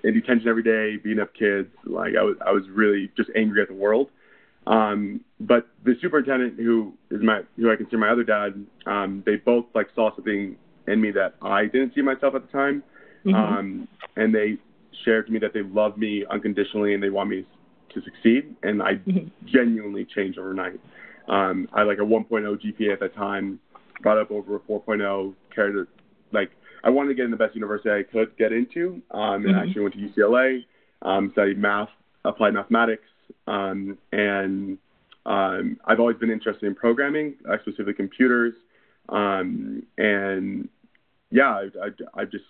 in 0.02 0.14
detention 0.14 0.48
every 0.48 0.64
day, 0.64 0.96
beating 0.96 1.20
up 1.20 1.32
kids. 1.34 1.72
Like 1.84 2.16
I 2.16 2.22
was, 2.24 2.36
I 2.44 2.50
was 2.50 2.68
really 2.68 3.12
just 3.16 3.30
angry 3.36 3.62
at 3.62 3.68
the 3.68 3.74
world. 3.74 4.10
Um, 4.66 5.20
but 5.38 5.68
the 5.84 5.96
superintendent, 6.00 6.58
who 6.58 6.94
is 7.12 7.22
my, 7.22 7.42
who 7.56 7.70
I 7.70 7.76
consider 7.76 7.98
my 7.98 8.08
other 8.08 8.24
dad, 8.24 8.66
um, 8.86 9.22
they 9.24 9.36
both 9.36 9.66
like 9.72 9.86
saw 9.94 10.12
something 10.16 10.56
in 10.88 11.00
me 11.00 11.12
that 11.12 11.36
I 11.40 11.66
didn't 11.66 11.94
see 11.94 12.02
myself 12.02 12.34
at 12.34 12.44
the 12.44 12.50
time. 12.50 12.82
Mhm. 13.24 13.34
Um, 13.34 13.88
and 14.16 14.34
they 14.34 14.58
shared 15.04 15.26
to 15.26 15.32
me 15.32 15.38
that 15.38 15.52
they 15.52 15.62
love 15.62 15.96
me 15.96 16.24
unconditionally 16.28 16.92
and 16.92 17.00
they 17.00 17.10
want 17.10 17.30
me 17.30 17.46
to 17.90 18.02
succeed. 18.02 18.56
And 18.64 18.82
I 18.82 18.96
Mhm. 18.96 19.30
genuinely 19.44 20.06
changed 20.06 20.40
overnight. 20.40 20.80
Um, 21.28 21.68
I 21.72 21.80
had 21.80 21.88
like 21.88 21.98
a 21.98 22.02
1.0 22.02 22.28
GPA 22.28 22.92
at 22.94 23.00
that 23.00 23.14
time, 23.14 23.60
brought 24.00 24.18
up 24.18 24.30
over 24.30 24.56
a 24.56 24.60
4.0, 24.60 25.34
carried 25.54 25.76
it, 25.76 25.88
like 26.32 26.50
I 26.84 26.90
wanted 26.90 27.08
to 27.08 27.14
get 27.14 27.24
in 27.26 27.30
the 27.30 27.36
best 27.36 27.54
university 27.54 27.90
I 27.90 28.02
could 28.02 28.36
get 28.36 28.52
into, 28.52 29.02
um, 29.10 29.44
and 29.44 29.54
Mhm. 29.54 29.62
actually 29.62 29.82
went 29.82 29.94
to 29.94 30.00
UCLA, 30.00 30.64
um, 31.02 31.30
studied 31.32 31.58
math, 31.58 31.90
applied 32.24 32.54
mathematics, 32.54 33.08
um, 33.46 33.98
and 34.12 34.78
um, 35.26 35.78
I've 35.84 36.00
always 36.00 36.16
been 36.16 36.30
interested 36.30 36.66
in 36.66 36.74
programming, 36.74 37.34
uh, 37.46 37.58
specifically 37.58 37.92
computers, 37.94 38.54
um, 39.10 39.82
and 39.98 40.68
yeah, 41.30 41.50
I, 41.50 41.86
I, 41.86 41.90
I've 42.14 42.30
just 42.30 42.44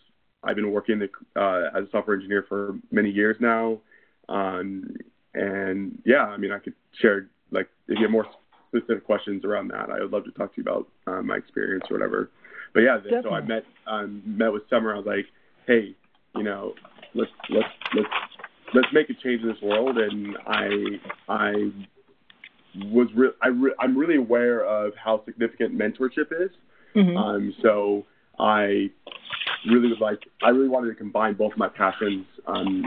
I've 0.45 0.55
been 0.55 0.71
working 0.71 1.01
the, 1.01 1.11
uh, 1.35 1.71
as 1.77 1.89
a 1.89 1.91
software 1.91 2.15
engineer 2.15 2.45
for 2.49 2.79
many 2.93 3.11
years 3.11 3.37
now, 3.41 3.81
um, 4.29 4.97
and 5.35 6.01
yeah, 6.05 6.27
I 6.27 6.37
mean 6.37 6.53
I 6.53 6.59
could 6.61 6.75
share 6.93 7.29
like 7.51 7.69
if 7.89 7.97
you 7.97 8.03
have 8.03 8.13
more 8.13 8.27
specific 8.69 9.05
questions 9.05 9.45
around 9.45 9.69
that, 9.69 9.91
I 9.91 10.01
would 10.01 10.13
love 10.13 10.25
to 10.25 10.31
talk 10.33 10.55
to 10.55 10.63
you 10.63 10.63
about 10.63 10.89
uh, 11.07 11.23
my 11.23 11.37
experience 11.37 11.85
or 11.91 11.95
whatever. 11.97 12.31
but 12.75 12.81
yeah, 12.81 12.97
Definitely. 12.97 13.23
so 13.31 13.35
I 13.35 13.41
met 13.41 13.65
um, 13.87 14.23
met 14.25 14.53
with 14.53 14.63
Summer. 14.71 14.93
I 14.93 14.97
was 14.97 15.07
like, 15.07 15.27
hey, 15.67 15.95
you 16.37 16.43
know, 16.43 16.75
let's 17.15 17.31
let's 17.51 17.69
let's 17.95 18.09
let's 18.75 18.89
make 18.93 19.11
a 19.11 19.15
change 19.15 19.43
in 19.43 19.49
this 19.49 19.61
world. 19.63 19.99
And 19.99 20.37
I 20.47 20.69
I 21.29 21.53
was 22.87 23.09
re- 23.15 23.33
I 23.43 23.49
re- 23.49 23.75
I'm 23.79 23.97
really 23.97 24.17
aware 24.17 24.65
of 24.65 24.93
how 25.03 25.25
significant 25.25 25.77
mentorship 25.77 26.33
is. 26.33 26.51
Mm-hmm. 26.95 27.17
Um, 27.17 27.55
so 27.63 28.05
I 28.39 28.91
really 29.67 29.89
was 29.89 29.99
like 30.01 30.21
I 30.43 30.51
really 30.51 30.69
wanted 30.69 30.89
to 30.89 30.95
combine 30.95 31.35
both 31.35 31.53
of 31.53 31.59
my 31.59 31.69
passions. 31.69 32.27
Um, 32.47 32.85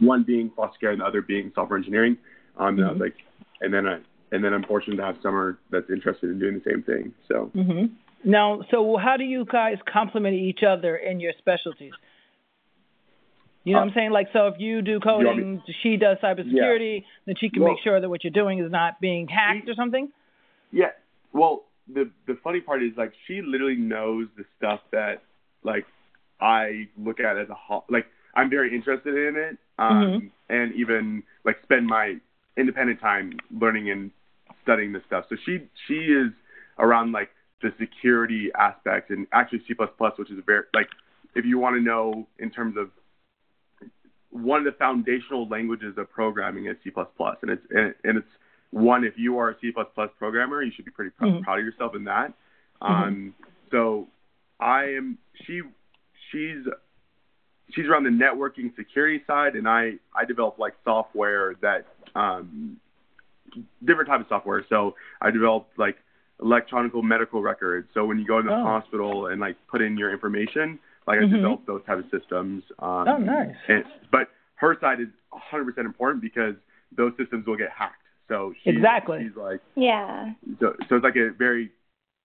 one 0.00 0.22
being 0.22 0.50
foster 0.56 0.78
care 0.78 0.90
and 0.92 1.00
the 1.00 1.04
other 1.04 1.22
being 1.22 1.52
software 1.54 1.78
engineering. 1.78 2.16
Um, 2.56 2.76
mm-hmm. 2.76 2.78
and 2.78 2.84
I 2.84 2.92
was 2.92 2.94
mm-hmm. 2.94 3.02
like, 3.02 3.14
and 3.60 3.72
then 3.72 3.86
I 3.86 3.98
and 4.32 4.44
then 4.44 4.52
I'm 4.52 4.64
fortunate 4.64 4.96
to 4.96 5.04
have 5.04 5.16
Summer 5.22 5.58
that's 5.70 5.90
interested 5.90 6.30
in 6.30 6.38
doing 6.38 6.54
the 6.54 6.70
same 6.70 6.82
thing. 6.82 7.12
So. 7.28 7.50
Mm-hmm. 7.54 7.94
Now, 8.22 8.60
so 8.70 8.98
how 9.02 9.16
do 9.16 9.24
you 9.24 9.46
guys 9.50 9.76
complement 9.90 10.34
each 10.34 10.60
other 10.66 10.96
in 10.96 11.20
your 11.20 11.32
specialties? 11.38 11.92
You 13.64 13.74
know 13.74 13.78
uh, 13.78 13.82
what 13.82 13.88
I'm 13.88 13.94
saying? 13.94 14.10
Like, 14.10 14.28
so 14.32 14.46
if 14.48 14.54
you 14.58 14.82
do 14.82 15.00
coding, 15.00 15.62
you 15.66 15.74
she 15.82 15.96
does 15.96 16.18
cybersecurity, 16.22 17.00
yeah. 17.00 17.06
then 17.26 17.34
she 17.38 17.50
can 17.50 17.62
well, 17.62 17.72
make 17.72 17.82
sure 17.82 18.00
that 18.00 18.08
what 18.08 18.24
you're 18.24 18.30
doing 18.30 18.58
is 18.58 18.70
not 18.70 19.00
being 19.00 19.28
hacked 19.28 19.66
she, 19.66 19.70
or 19.70 19.74
something. 19.74 20.10
Yeah. 20.70 20.90
Well, 21.32 21.64
the 21.92 22.10
the 22.26 22.38
funny 22.42 22.60
part 22.60 22.82
is 22.82 22.92
like 22.96 23.12
she 23.26 23.42
literally 23.42 23.76
knows 23.76 24.28
the 24.36 24.44
stuff 24.56 24.80
that 24.92 25.22
like 25.62 25.84
I 26.40 26.88
look 26.98 27.20
at 27.20 27.36
as 27.36 27.48
a 27.48 27.54
ho- 27.54 27.84
like 27.90 28.06
I'm 28.34 28.48
very 28.48 28.74
interested 28.74 29.14
in 29.14 29.36
it, 29.36 29.58
um, 29.78 29.92
mm-hmm. 29.92 30.26
and 30.48 30.74
even 30.74 31.22
like 31.44 31.56
spend 31.62 31.86
my 31.86 32.14
independent 32.56 33.00
time 33.00 33.32
learning 33.50 33.90
and 33.90 34.10
studying 34.62 34.92
this 34.92 35.02
stuff. 35.06 35.24
So 35.28 35.36
she 35.44 35.68
she 35.86 35.94
is 35.94 36.32
around 36.78 37.12
like 37.12 37.30
the 37.62 37.72
security 37.78 38.50
aspect 38.58 39.10
and 39.10 39.26
actually 39.32 39.62
C++, 39.68 39.74
plus 39.74 40.18
which 40.18 40.30
is 40.30 40.38
a 40.38 40.42
very 40.42 40.64
like 40.74 40.88
if 41.34 41.44
you 41.44 41.58
want 41.58 41.76
to 41.76 41.82
know 41.82 42.26
in 42.38 42.50
terms 42.50 42.76
of 42.76 42.90
one 44.30 44.60
of 44.60 44.64
the 44.64 44.78
foundational 44.78 45.48
languages 45.48 45.94
of 45.98 46.10
programming 46.10 46.66
is 46.66 46.76
C++, 46.84 46.90
and 46.96 47.50
it's 47.50 47.62
and, 47.70 47.94
and 48.04 48.18
it's 48.18 48.28
one 48.70 49.04
if 49.04 49.14
you 49.16 49.38
are 49.38 49.50
a 49.50 49.56
C++ 49.60 49.72
programmer, 50.18 50.62
you 50.62 50.70
should 50.74 50.84
be 50.84 50.90
pretty 50.90 51.10
pr- 51.10 51.24
mm-hmm. 51.24 51.42
proud 51.42 51.58
of 51.58 51.64
yourself 51.64 51.94
in 51.96 52.04
that. 52.04 52.32
Mm-hmm. 52.80 52.92
Um, 52.92 53.34
so 53.70 54.08
I 54.60 54.84
am 54.96 55.18
she 55.44 55.62
she's 56.30 56.64
she's 57.74 57.86
around 57.86 58.04
the 58.04 58.10
networking 58.10 58.74
security 58.76 59.22
side, 59.26 59.54
and 59.54 59.68
I 59.68 59.94
I 60.14 60.24
develop 60.24 60.58
like 60.58 60.74
software 60.84 61.54
that 61.62 61.86
um, 62.14 62.78
different 63.84 64.08
type 64.08 64.20
of 64.20 64.26
software. 64.28 64.64
So 64.68 64.94
I 65.20 65.30
developed 65.30 65.78
like 65.78 65.96
electronic 66.42 66.92
medical 67.02 67.42
records. 67.42 67.88
So 67.94 68.04
when 68.04 68.18
you 68.18 68.26
go 68.26 68.40
to 68.40 68.48
the 68.48 68.54
oh. 68.54 68.62
hospital 68.62 69.26
and 69.26 69.40
like 69.40 69.56
put 69.70 69.82
in 69.82 69.96
your 69.96 70.12
information, 70.12 70.78
like 71.06 71.18
mm-hmm. 71.18 71.34
I 71.34 71.36
developed 71.36 71.66
those 71.66 71.82
type 71.86 71.98
of 71.98 72.04
systems. 72.10 72.62
Um, 72.78 73.08
oh, 73.08 73.16
nice. 73.18 73.54
And, 73.68 73.84
but 74.10 74.28
her 74.56 74.76
side 74.80 75.00
is 75.00 75.08
100% 75.52 75.78
important 75.78 76.22
because 76.22 76.54
those 76.96 77.12
systems 77.18 77.46
will 77.46 77.56
get 77.56 77.68
hacked. 77.76 77.96
So 78.28 78.54
she's, 78.62 78.76
exactly. 78.76 79.18
She's 79.26 79.36
like 79.36 79.60
yeah. 79.74 80.32
So 80.60 80.72
so 80.88 80.96
it's 80.96 81.04
like 81.04 81.16
a 81.16 81.30
very 81.36 81.70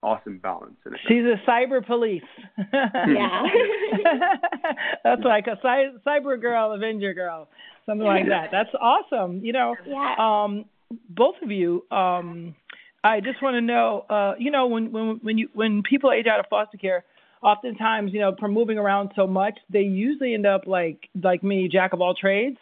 awesome 0.03 0.37
balance. 0.37 0.75
In 0.85 0.93
it. 0.93 0.99
She's 1.07 1.23
a 1.23 1.49
cyber 1.49 1.85
police. 1.85 2.21
yeah. 2.73 3.41
That's 5.03 5.23
like 5.23 5.47
a 5.47 5.57
cy- 5.63 5.97
cyber 6.05 6.39
girl, 6.39 6.73
Avenger 6.73 7.15
girl, 7.15 7.49
something 7.87 8.05
like 8.05 8.27
that. 8.27 8.49
That's 8.51 8.69
awesome. 8.79 9.43
You 9.43 9.53
know. 9.53 9.75
Yeah. 9.87 10.15
Um, 10.19 10.65
both 11.09 11.35
of 11.41 11.51
you. 11.51 11.85
Um, 11.91 12.55
I 13.03 13.19
just 13.19 13.41
want 13.41 13.55
to 13.55 13.61
know. 13.61 14.05
Uh, 14.09 14.33
you 14.39 14.51
know, 14.51 14.67
when 14.67 14.91
when 14.91 15.19
when 15.21 15.37
you 15.37 15.49
when 15.53 15.83
people 15.83 16.11
age 16.11 16.25
out 16.27 16.39
of 16.39 16.45
foster 16.49 16.77
care 16.77 17.05
oftentimes, 17.43 18.11
you 18.11 18.19
know, 18.19 18.35
from 18.39 18.51
moving 18.53 18.77
around 18.77 19.11
so 19.15 19.27
much, 19.27 19.57
they 19.69 19.81
usually 19.81 20.33
end 20.33 20.45
up 20.45 20.65
like 20.65 21.09
like 21.21 21.43
me, 21.43 21.69
jack 21.71 21.93
of 21.93 22.01
all 22.01 22.15
trades. 22.15 22.57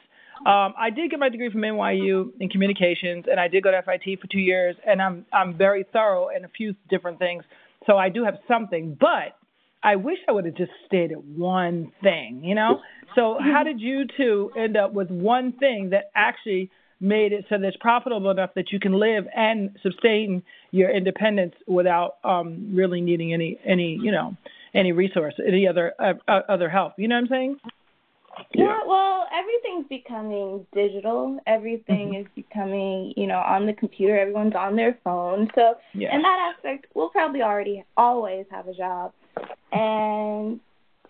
Um, 0.46 0.74
I 0.78 0.90
did 0.90 1.10
get 1.10 1.20
my 1.20 1.30
degree 1.30 1.50
from 1.50 1.62
NYU 1.62 2.32
in 2.40 2.50
communications, 2.50 3.26
and 3.30 3.40
I 3.40 3.48
did 3.48 3.64
go 3.64 3.72
to 3.72 3.82
FIT 3.82 4.20
for 4.20 4.28
two 4.28 4.40
years, 4.40 4.76
and 4.86 5.02
I'm 5.02 5.26
I'm 5.32 5.58
very 5.58 5.86
thorough 5.94 6.28
in 6.36 6.44
a 6.44 6.50
few 6.50 6.76
different 6.90 7.20
things. 7.20 7.44
So 7.86 7.98
I 7.98 8.10
do 8.10 8.26
have 8.26 8.36
something, 8.48 8.98
but 9.00 9.38
I 9.84 9.98
wish 9.98 10.18
I 10.28 10.32
would 10.32 10.46
have 10.46 10.56
just 10.56 10.72
stayed 10.86 11.12
at 11.12 11.24
one 11.24 11.92
thing, 12.02 12.42
you 12.44 12.56
know. 12.56 12.80
So 13.16 13.38
how 13.40 13.64
did 13.64 13.80
you 13.80 14.06
two 14.18 14.52
end 14.58 14.76
up 14.76 14.94
with 14.94 15.10
one 15.10 15.54
thing 15.54 15.92
that 15.92 16.06
actually 16.16 16.72
made 17.04 17.34
it 17.34 17.46
so 17.50 17.58
that 17.58 17.68
it's 17.68 17.78
profitable 17.78 18.32
enough 18.32 18.52
that 18.56 18.72
you 18.72 18.80
can 18.80 18.94
live 18.94 19.26
and 19.36 19.78
sustain 19.84 20.42
your 20.72 20.90
independence 20.90 21.54
without 21.68 22.16
um, 22.24 22.72
really 22.74 23.02
needing 23.02 23.34
any 23.34 23.60
any 23.66 24.00
you 24.02 24.12
know 24.12 24.36
any 24.74 24.92
resource, 24.92 25.36
any 25.46 25.68
other 25.68 25.94
uh, 26.00 26.14
uh, 26.28 26.42
other 26.50 26.70
help. 26.70 26.94
You 26.98 27.08
know 27.08 27.16
what 27.16 27.26
I'm 27.26 27.28
saying? 27.28 27.58
Yeah. 28.56 28.66
yeah. 28.66 28.80
Well, 28.88 29.26
everything's 29.38 29.88
becoming 29.88 30.66
digital. 30.74 31.40
Everything 31.46 32.14
mm-hmm. 32.14 32.22
is 32.22 32.28
becoming, 32.36 33.14
you 33.16 33.28
know, 33.28 33.40
on 33.40 33.66
the 33.66 33.74
computer. 33.74 34.18
Everyone's 34.18 34.56
on 34.56 34.76
their 34.76 34.98
phone. 35.04 35.50
So, 35.56 35.76
yeah. 35.94 36.16
in 36.16 36.22
that 36.22 36.54
aspect, 36.56 36.88
we'll 36.96 37.10
probably 37.10 37.42
already 37.42 37.84
always 37.98 38.46
have 38.50 38.68
a 38.68 38.74
job. 38.74 39.14
And 39.72 40.60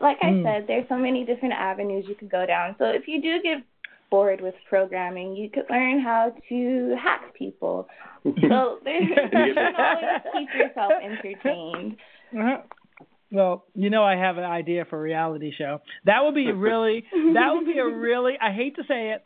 like 0.02 0.18
I 0.22 0.28
mm. 0.28 0.44
said, 0.44 0.68
there's 0.68 0.88
so 0.90 0.98
many 0.98 1.26
different 1.26 1.54
avenues 1.54 2.06
you 2.08 2.16
could 2.16 2.32
go 2.32 2.46
down. 2.46 2.76
So, 2.78 2.86
if 2.86 3.08
you 3.08 3.22
do 3.22 3.42
get 3.42 3.64
bored 4.13 4.41
with 4.41 4.53
programming, 4.70 5.36
you 5.36 5.50
could 5.50 5.63
learn 5.72 6.00
how 6.00 6.32
to 6.48 6.96
hack 7.03 7.34
people. 7.34 7.88
so, 8.24 8.77
there's, 8.84 9.10
you 9.10 9.53
can 9.55 9.74
always 9.75 10.22
keep 10.32 10.50
yourself 10.55 10.91
entertained. 11.03 11.98
Uh-huh. 12.32 12.58
Well, 13.32 13.65
you 13.74 13.89
know, 13.89 14.03
I 14.03 14.15
have 14.15 14.38
an 14.38 14.43
idea 14.43 14.86
for 14.88 15.00
a 15.00 15.01
reality 15.01 15.51
show. 15.58 15.79
That 16.05 16.20
would 16.24 16.36
be 16.36 16.51
really, 16.51 17.05
that 17.12 17.50
would 17.55 17.65
be 17.65 17.79
a 17.79 17.86
really, 17.88 18.34
I 18.39 18.53
hate 18.53 18.75
to 18.75 18.84
say 18.84 19.13
it, 19.13 19.25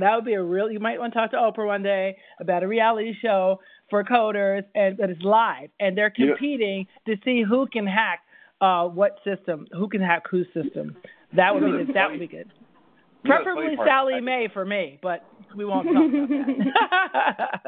that 0.00 0.16
would 0.16 0.24
be 0.24 0.34
a 0.34 0.42
real 0.42 0.68
you 0.68 0.80
might 0.80 0.98
want 0.98 1.12
to 1.12 1.20
talk 1.20 1.30
to 1.30 1.36
Oprah 1.36 1.68
one 1.68 1.84
day 1.84 2.16
about 2.40 2.64
a 2.64 2.66
reality 2.66 3.12
show 3.22 3.60
for 3.88 4.02
coders, 4.02 4.64
and 4.74 4.98
that 4.98 5.10
is 5.10 5.18
live, 5.22 5.70
and 5.78 5.96
they're 5.96 6.10
competing 6.10 6.88
yeah. 7.06 7.14
to 7.14 7.20
see 7.24 7.44
who 7.48 7.68
can 7.72 7.86
hack 7.86 8.22
uh, 8.60 8.86
what 8.88 9.18
system, 9.22 9.68
who 9.70 9.88
can 9.88 10.00
hack 10.00 10.24
whose 10.28 10.48
system. 10.52 10.96
That 11.36 11.54
would 11.54 11.62
you 11.62 11.68
know, 11.68 11.78
be 11.78 11.84
good. 11.84 11.94
That 11.94 12.10
would 12.10 12.18
be 12.18 12.26
good. 12.26 12.50
Preferably 13.24 13.76
Sallie 13.84 14.20
Mae 14.20 14.48
for 14.52 14.64
me, 14.64 14.98
but 15.02 15.24
we 15.56 15.64
won't 15.64 15.86
talk 15.86 15.96
about 15.96 17.62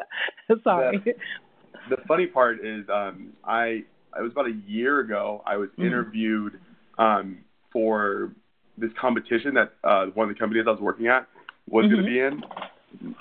that. 0.49 0.57
Sorry. 0.65 1.03
The, 1.05 1.97
the 1.97 2.03
funny 2.07 2.27
part 2.27 2.65
is, 2.65 2.85
um, 2.93 3.33
I 3.45 3.83
it 4.19 4.23
was 4.23 4.33
about 4.33 4.47
a 4.47 4.59
year 4.67 5.01
ago. 5.01 5.43
I 5.47 5.57
was 5.57 5.69
mm-hmm. 5.71 5.87
interviewed 5.87 6.61
um, 6.99 7.39
for 7.73 8.33
this 8.79 8.91
competition 9.01 9.55
that 9.55 9.73
uh, 9.85 10.07
one 10.15 10.29
of 10.29 10.35
the 10.35 10.39
companies 10.39 10.65
I 10.67 10.71
was 10.71 10.81
working 10.81 11.07
at 11.07 11.27
was 11.69 11.85
mm-hmm. 11.85 11.95
going 11.95 12.05
to 12.05 12.11
be 12.11 12.21
in. 12.21 12.43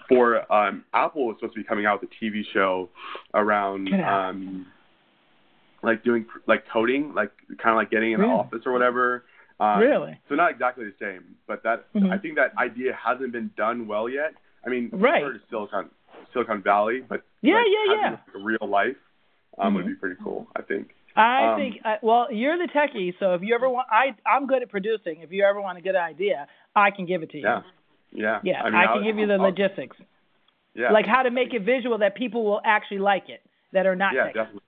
For 0.08 0.52
um, 0.52 0.86
Apple 0.94 1.28
was 1.28 1.38
supposed 1.40 1.56
to 1.56 1.62
be 1.62 1.68
coming 1.68 1.86
out 1.86 2.02
with 2.02 2.10
a 2.10 2.24
TV 2.26 2.44
show 2.54 2.90
around 3.34 3.90
um, 3.94 4.68
like 5.84 6.04
doing 6.04 6.26
like 6.48 6.64
coding, 6.72 7.14
like 7.14 7.32
kind 7.62 7.72
of 7.72 7.76
like 7.76 7.92
getting 7.92 8.14
in 8.14 8.22
the 8.22 8.28
office 8.28 8.62
or 8.66 8.72
whatever. 8.72 9.24
Um, 9.60 9.80
really? 9.80 10.20
So 10.28 10.36
not 10.36 10.52
exactly 10.52 10.86
the 10.86 10.94
same, 11.00 11.36
but 11.48 11.64
that 11.64 11.92
mm-hmm. 11.94 12.12
I 12.12 12.18
think 12.18 12.36
that 12.36 12.52
idea 12.58 12.92
hasn't 12.94 13.32
been 13.32 13.52
done 13.56 13.88
well 13.88 14.10
yet. 14.10 14.34
I 14.66 14.70
mean, 14.70 14.90
right. 14.92 15.24
Silicon 15.50 15.90
Silicon 16.34 16.62
Valley, 16.62 17.02
but 17.08 17.22
yeah, 17.42 17.56
like, 17.56 17.66
yeah, 17.68 17.96
yeah, 17.96 18.10
like 18.12 18.20
real 18.44 18.70
life 18.70 18.96
um, 19.58 19.68
mm-hmm. 19.68 19.76
would 19.76 19.86
be 19.88 19.96
pretty 19.96 20.16
cool. 20.24 20.48
I 20.56 20.62
think. 20.62 20.90
I 21.16 21.54
um, 21.54 21.60
think 21.60 21.76
uh, 21.86 21.96
well, 22.02 22.28
you're 22.32 22.58
the 22.58 22.68
techie, 22.68 23.14
so 23.20 23.36
if 23.36 23.42
you 23.42 23.56
ever 23.56 23.70
want, 23.70 23.88
I 23.90 24.16
I'm 24.30 24.48
good 24.48 24.62
at 24.62 24.70
producing. 24.70 25.22
If 25.22 25.32
you 25.32 25.46
ever 25.46 25.62
want 25.62 25.78
a 25.78 25.82
good 25.82 25.96
idea, 25.96 26.48
I 26.76 26.92
can 26.92 27.06
give 27.06 27.24
it 27.24 27.32
to 27.32 27.38
you. 27.38 27.44
Yeah, 27.44 27.62
yeah. 28.12 28.40
Yeah, 28.44 28.62
I, 28.62 28.66
mean, 28.66 28.76
I 28.76 28.94
can 28.94 29.04
give 29.04 29.18
you 29.18 29.28
the 29.28 29.36
I'll, 29.36 29.44
logistics. 29.44 29.96
Yeah. 30.74 30.92
Like 30.92 31.06
how 31.06 31.24
to 31.24 31.32
make 31.32 31.54
it 31.54 31.62
visual 31.62 32.00
that 32.00 32.16
people 32.16 32.44
will 32.44 32.60
actually 32.66 33.00
like 33.00 33.30
it, 33.30 33.42
that 33.72 33.86
are 33.86 33.96
not. 33.96 34.14
Yeah, 34.14 34.28
definitely. 34.28 34.62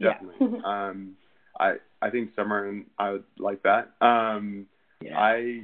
Definitely. 0.00 0.58
Yeah. 0.64 0.88
um, 0.88 1.16
I 1.62 1.74
I 2.06 2.10
think 2.10 2.30
Summer 2.34 2.68
and 2.68 2.86
I 2.98 3.12
would 3.12 3.24
like 3.38 3.62
that. 3.62 3.92
Um, 4.04 4.66
yeah. 5.00 5.18
I 5.18 5.62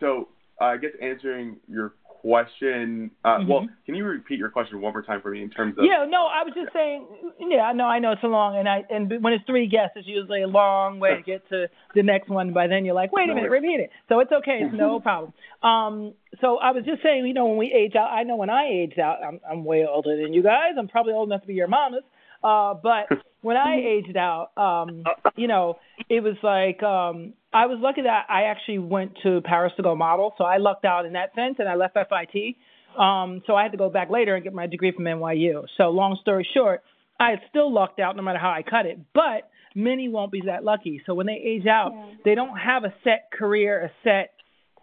so 0.00 0.28
I 0.60 0.76
guess 0.76 0.90
answering 1.00 1.56
your 1.68 1.94
question. 2.04 3.10
Uh, 3.24 3.28
mm-hmm. 3.38 3.50
Well, 3.50 3.66
can 3.84 3.94
you 3.94 4.04
repeat 4.04 4.38
your 4.38 4.48
question 4.48 4.80
one 4.80 4.92
more 4.92 5.02
time 5.02 5.20
for 5.20 5.30
me 5.30 5.42
in 5.42 5.50
terms 5.50 5.76
of? 5.78 5.84
Yeah, 5.84 6.06
no, 6.08 6.26
I 6.26 6.44
was 6.44 6.52
just 6.54 6.72
saying. 6.72 7.06
Yeah, 7.40 7.72
no, 7.74 7.84
I 7.84 7.98
know 7.98 8.12
it's 8.12 8.22
a 8.22 8.28
long, 8.28 8.56
and 8.56 8.68
I 8.68 8.84
and 8.90 9.22
when 9.22 9.32
it's 9.32 9.44
three 9.44 9.68
guests, 9.68 9.92
it's 9.96 10.06
usually 10.06 10.42
a 10.42 10.46
long 10.46 11.00
way 11.00 11.16
to 11.16 11.22
get 11.26 11.48
to 11.50 11.66
the 11.94 12.02
next 12.02 12.28
one. 12.28 12.52
By 12.52 12.66
then, 12.66 12.84
you're 12.84 12.94
like, 12.94 13.12
wait 13.12 13.28
a 13.28 13.34
minute, 13.34 13.50
repeat 13.50 13.80
it. 13.80 13.90
So 14.08 14.20
it's 14.20 14.32
okay, 14.32 14.60
it's 14.62 14.74
no 14.74 15.00
problem. 15.08 15.32
Um, 15.62 16.14
so 16.40 16.58
I 16.58 16.72
was 16.72 16.84
just 16.84 17.02
saying, 17.02 17.26
you 17.26 17.34
know, 17.34 17.46
when 17.46 17.58
we 17.58 17.72
age 17.72 17.94
out, 17.96 18.10
I 18.10 18.22
know 18.22 18.36
when 18.36 18.50
I 18.50 18.68
aged 18.70 18.98
out, 18.98 19.18
I'm 19.22 19.40
I'm 19.48 19.64
way 19.64 19.84
older 19.88 20.20
than 20.20 20.32
you 20.32 20.42
guys. 20.42 20.72
I'm 20.78 20.88
probably 20.88 21.12
old 21.12 21.28
enough 21.28 21.42
to 21.42 21.46
be 21.46 21.54
your 21.54 21.68
mamas. 21.68 22.04
Uh, 22.42 22.74
but 22.74 23.06
when 23.42 23.56
I 23.56 23.76
aged 23.76 24.16
out, 24.16 24.50
um, 24.56 25.04
you 25.36 25.48
know, 25.48 25.78
it 26.08 26.22
was 26.22 26.36
like 26.42 26.82
um, 26.82 27.34
I 27.52 27.66
was 27.66 27.78
lucky 27.80 28.02
that 28.02 28.26
I 28.28 28.44
actually 28.44 28.78
went 28.78 29.18
to 29.24 29.40
Paris 29.42 29.72
to 29.76 29.82
go 29.82 29.94
model, 29.94 30.32
so 30.38 30.44
I 30.44 30.56
lucked 30.58 30.84
out 30.84 31.04
in 31.06 31.12
that 31.14 31.34
sense, 31.34 31.56
and 31.58 31.68
I 31.68 31.74
left 31.74 31.94
FIT. 31.94 32.56
Um, 32.98 33.42
so 33.46 33.54
I 33.54 33.62
had 33.62 33.72
to 33.72 33.78
go 33.78 33.88
back 33.90 34.10
later 34.10 34.34
and 34.34 34.44
get 34.44 34.52
my 34.52 34.66
degree 34.66 34.92
from 34.92 35.04
NYU. 35.04 35.64
So 35.76 35.84
long 35.90 36.18
story 36.20 36.46
short, 36.54 36.82
I 37.18 37.34
still 37.48 37.72
lucked 37.72 38.00
out 38.00 38.16
no 38.16 38.22
matter 38.22 38.38
how 38.38 38.50
I 38.50 38.62
cut 38.62 38.86
it. 38.86 38.98
But 39.14 39.48
many 39.74 40.08
won't 40.08 40.30
be 40.30 40.42
that 40.46 40.62
lucky. 40.62 41.02
So 41.06 41.14
when 41.14 41.26
they 41.26 41.40
age 41.42 41.66
out, 41.66 41.92
Yeah. 41.94 42.14
they 42.24 42.34
don't 42.34 42.56
have 42.56 42.84
a 42.84 42.92
set 43.02 43.30
career, 43.32 43.84
a 43.86 43.90
set 44.04 44.32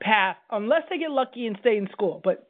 path, 0.01 0.37
unless 0.51 0.83
they 0.89 0.97
get 0.97 1.11
lucky 1.11 1.45
and 1.45 1.57
stay 1.59 1.77
in 1.77 1.87
school. 1.91 2.19
But 2.23 2.47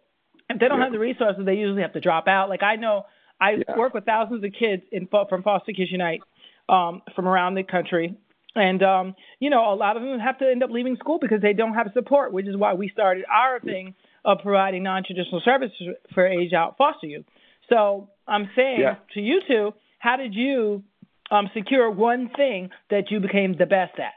if 0.50 0.60
they 0.60 0.68
don't 0.70 0.80
have 0.82 0.92
the 0.94 1.00
resources, 1.00 1.46
they 1.46 1.56
usually 1.56 1.82
have 1.82 1.94
to 1.94 2.00
drop 2.00 2.28
out. 2.28 2.48
Like 2.50 2.64
I 2.64 2.76
know, 2.78 3.06
I 3.42 3.64
Yeah. 3.68 3.78
work 3.78 3.94
with 3.94 4.06
thousands 4.06 4.44
of 4.44 4.52
kids 4.54 4.84
in 4.92 5.08
from 5.08 5.44
Foster 5.44 5.72
Kids 5.72 5.92
Unite 5.92 6.22
um, 6.68 7.02
from 7.16 7.28
around 7.28 7.56
the 7.56 7.64
country, 7.64 8.16
and 8.56 8.84
um, 8.84 9.16
you 9.40 9.50
know, 9.50 9.74
a 9.74 9.76
lot 9.76 9.96
of 9.98 10.04
them 10.04 10.20
have 10.20 10.38
to 10.40 10.50
end 10.50 10.64
up 10.64 10.70
leaving 10.70 10.96
school 10.98 11.20
because 11.20 11.42
they 11.42 11.54
don't 11.54 11.74
have 11.74 11.92
support, 11.94 12.32
which 12.34 12.48
is 12.48 12.58
why 12.58 12.74
we 12.74 12.90
started 12.90 13.26
our 13.32 13.60
thing 13.60 13.96
of 14.26 14.40
providing 14.44 14.84
non-traditional 14.84 15.42
services 15.46 15.96
for 16.14 16.28
age 16.28 16.54
out 16.54 16.78
foster 16.78 17.08
youth. 17.08 17.26
So 17.70 18.10
I'm 18.28 18.50
saying 18.56 18.82
Yeah. 18.82 18.96
to 19.14 19.22
you 19.22 19.42
two, 19.48 19.74
how 20.00 20.18
did 20.18 20.34
you 20.34 20.84
um, 21.32 21.50
secure 21.54 21.90
one 21.90 22.30
thing 22.36 22.70
that 22.90 23.12
you 23.12 23.20
became 23.20 23.56
the 23.58 23.66
best 23.66 23.98
at? 24.00 24.14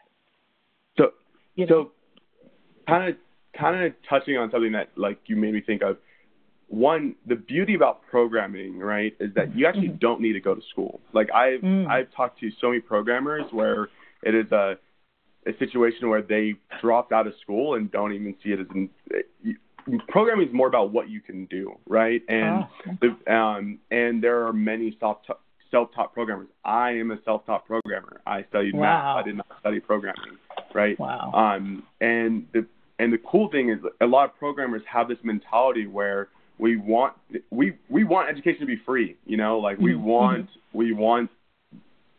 So, 0.98 1.12
You 1.54 1.66
know? 1.66 1.84
so 1.84 1.92
kind 2.88 3.10
of 3.10 3.16
kind 3.54 3.84
of 3.84 3.92
touching 4.08 4.36
on 4.38 4.50
something 4.50 4.72
that 4.72 4.88
like 4.96 5.18
you 5.26 5.36
made 5.36 5.54
me 5.54 5.60
think 5.60 5.82
of. 5.82 5.98
One, 6.72 7.16
the 7.26 7.36
beauty 7.36 7.74
about 7.74 8.00
programming, 8.10 8.78
right, 8.78 9.14
is 9.20 9.34
that 9.34 9.54
you 9.54 9.66
actually 9.66 9.88
don't 9.88 10.22
need 10.22 10.32
to 10.32 10.40
go 10.40 10.54
to 10.54 10.62
school. 10.70 11.00
Like 11.12 11.30
I've 11.30 11.60
Mm. 11.60 11.86
I've 11.86 12.10
talked 12.14 12.40
to 12.40 12.50
so 12.62 12.68
many 12.68 12.80
programmers 12.80 13.44
where 13.52 13.90
it 14.22 14.34
is 14.34 14.50
a 14.52 14.78
a 15.46 15.52
situation 15.58 16.08
where 16.08 16.22
they 16.22 16.54
dropped 16.80 17.12
out 17.12 17.26
of 17.26 17.34
school 17.42 17.74
and 17.74 17.90
don't 17.90 18.14
even 18.14 18.34
see 18.42 18.52
it 18.52 18.60
as 18.60 18.66
an 18.70 18.88
programming 20.08 20.48
is 20.48 20.54
more 20.54 20.66
about 20.68 20.92
what 20.92 21.10
you 21.10 21.20
can 21.20 21.44
do, 21.46 21.76
right? 21.86 22.22
And 22.28 22.64
Oh, 22.64 22.96
the, 23.02 23.34
um, 23.34 23.78
and 23.90 24.22
there 24.22 24.46
are 24.46 24.52
many 24.54 24.96
self 24.98 25.18
self-taught 25.70 26.14
programmers. 26.14 26.48
I 26.64 26.92
am 26.92 27.10
a 27.10 27.18
self-taught 27.22 27.66
programmer. 27.66 28.22
I 28.26 28.44
studied 28.44 28.74
Wow. 28.74 28.80
math. 28.80 29.16
I 29.18 29.22
did 29.24 29.36
not 29.36 29.46
study 29.60 29.80
programming, 29.80 30.38
right? 30.72 30.98
Wow. 30.98 31.32
Um, 31.34 31.82
and 32.00 32.46
the 32.52 32.64
and 32.98 33.12
the 33.12 33.18
cool 33.18 33.48
thing 33.50 33.68
is 33.68 33.80
a 34.00 34.06
lot 34.06 34.24
of 34.30 34.38
programmers 34.38 34.82
have 34.86 35.08
this 35.08 35.22
mentality 35.22 35.86
where 35.86 36.28
we 36.58 36.76
want 36.76 37.14
we 37.50 37.74
we 37.88 38.04
want 38.04 38.28
education 38.28 38.60
to 38.60 38.66
be 38.66 38.76
free. 38.76 39.16
You 39.26 39.36
know, 39.36 39.58
like 39.58 39.78
we 39.78 39.92
Mhm. 39.92 40.02
want 40.02 40.48
we 40.72 40.92
want 40.92 41.30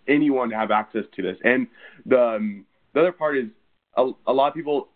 anyone 0.08 0.50
to 0.50 0.56
have 0.56 0.72
access 0.72 1.06
to 1.16 1.22
this. 1.22 1.38
And 1.44 1.68
the 2.06 2.22
um, 2.22 2.66
the 2.94 3.02
other 3.02 3.12
part 3.12 3.38
is 3.38 3.48
a, 3.96 4.12
a 4.28 4.34
lot 4.34 4.48
of 4.48 4.54
people 4.54 4.90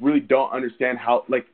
really 0.00 0.20
don't 0.20 0.50
understand 0.52 0.98
how 0.98 1.24
like 1.28 1.46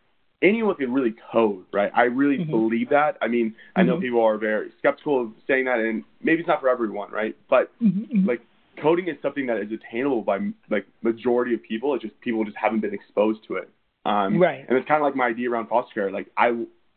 anyone 0.42 0.74
can 0.76 0.92
really 0.92 1.14
code, 1.32 1.64
right? 1.72 1.90
I 1.94 2.04
really 2.04 2.38
Mhm. 2.38 2.50
believe 2.50 2.88
that. 2.90 3.16
I 3.20 3.26
mean, 3.28 3.54
I 3.74 3.82
know 3.82 3.96
Mhm. 3.96 4.02
people 4.02 4.22
are 4.22 4.36
very 4.38 4.70
skeptical 4.78 5.20
of 5.20 5.32
saying 5.46 5.64
that, 5.64 5.80
and 5.80 6.04
maybe 6.22 6.40
it's 6.40 6.48
not 6.48 6.60
for 6.60 6.68
everyone, 6.68 7.10
right? 7.10 7.34
But 7.48 7.72
Mhm. 7.80 8.26
like 8.26 8.40
coding 8.76 9.08
is 9.08 9.20
something 9.20 9.46
that 9.46 9.58
is 9.58 9.72
attainable 9.72 10.22
by 10.22 10.38
like 10.70 10.86
majority 11.02 11.54
of 11.54 11.62
people. 11.62 11.94
It's 11.94 12.02
just 12.02 12.20
people 12.20 12.44
just 12.44 12.56
haven't 12.56 12.80
been 12.80 12.94
exposed 12.94 13.42
to 13.44 13.56
it. 13.56 13.68
Um, 14.08 14.38
Right. 14.38 14.64
And 14.68 14.76
it's 14.78 14.88
kind 14.88 15.00
of 15.00 15.06
like 15.06 15.14
my 15.16 15.26
idea 15.26 15.50
around 15.50 15.68
foster 15.68 15.92
care. 15.94 16.10
Like 16.10 16.28
I, 16.36 16.48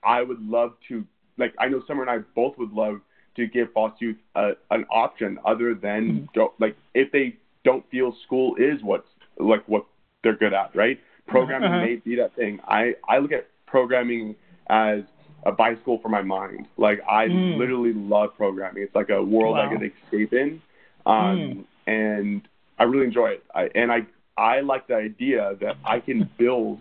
I 0.03 0.21
would 0.23 0.41
love 0.41 0.73
to, 0.89 1.05
like 1.37 1.53
I 1.59 1.67
know 1.67 1.81
Summer 1.87 2.01
and 2.03 2.09
I 2.09 2.19
both 2.35 2.57
would 2.57 2.71
love 2.71 3.01
to 3.35 3.47
give 3.47 3.71
foster 3.73 4.05
youth 4.05 4.17
a, 4.35 4.51
an 4.71 4.85
option 4.89 5.37
other 5.45 5.73
than 5.75 6.01
Mhm. 6.29 6.33
go, 6.33 6.53
like 6.59 6.75
if 6.93 7.11
they 7.11 7.35
don't 7.63 7.83
feel 7.89 8.15
school 8.25 8.55
is 8.55 8.81
what's 8.83 9.07
like 9.37 9.63
what 9.67 9.85
they're 10.23 10.35
good 10.35 10.53
at, 10.53 10.75
right? 10.75 10.99
Programming 11.27 11.69
Uh-huh. 11.69 11.79
may 11.81 11.95
be 11.95 12.15
that 12.15 12.33
thing. 12.35 12.59
I 12.67 12.95
I 13.07 13.19
look 13.19 13.31
at 13.31 13.47
programming 13.65 14.35
as 14.69 15.01
a 15.45 15.51
bicycle 15.51 15.97
for 15.99 16.09
my 16.09 16.21
mind. 16.21 16.67
Like 16.77 17.01
I 17.09 17.27
Mm. 17.27 17.57
literally 17.57 17.93
love 17.93 18.35
programming. 18.37 18.83
It's 18.83 18.95
like 18.95 19.09
a 19.09 19.21
world 19.23 19.57
I 19.57 19.65
Wow. 19.65 19.71
get 19.71 19.79
to 19.79 19.91
escape 20.03 20.33
in, 20.33 20.61
um, 21.05 21.39
Mm. 21.39 21.65
and 21.87 22.41
I 22.79 22.83
really 22.83 23.05
enjoy 23.05 23.29
it. 23.31 23.43
I, 23.55 23.69
and 23.75 23.91
I 23.91 24.05
I 24.37 24.61
like 24.61 24.87
the 24.87 24.95
idea 24.95 25.55
that 25.61 25.75
I 25.85 25.99
can 25.99 26.29
build. 26.37 26.79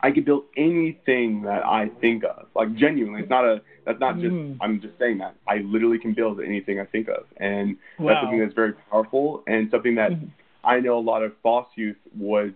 I 0.00 0.10
can 0.12 0.22
build 0.22 0.44
anything 0.56 1.42
that 1.42 1.64
I 1.66 1.88
think 2.00 2.24
of. 2.24 2.46
Like 2.54 2.74
genuinely, 2.74 3.20
it's 3.22 3.30
not 3.30 3.44
a. 3.44 3.60
That's 3.84 4.00
not 4.00 4.14
just. 4.20 4.32
Mm. 4.34 4.56
I'm 4.60 4.80
just 4.80 4.98
saying 4.98 5.18
that. 5.18 5.34
I 5.46 5.58
literally 5.58 5.98
can 5.98 6.12
build 6.14 6.40
anything 6.40 6.78
I 6.80 6.84
think 6.84 7.08
of, 7.08 7.24
and 7.38 7.76
Wow. 7.98 8.08
that's 8.08 8.20
something 8.22 8.40
that's 8.40 8.54
very 8.54 8.74
powerful 8.90 9.42
and 9.46 9.70
something 9.70 9.94
that 9.96 10.12
Mhm. 10.12 10.28
I 10.64 10.80
know 10.80 10.98
a 10.98 11.00
lot 11.00 11.22
of 11.22 11.32
foster 11.42 11.80
youth 11.80 11.96
would 12.16 12.54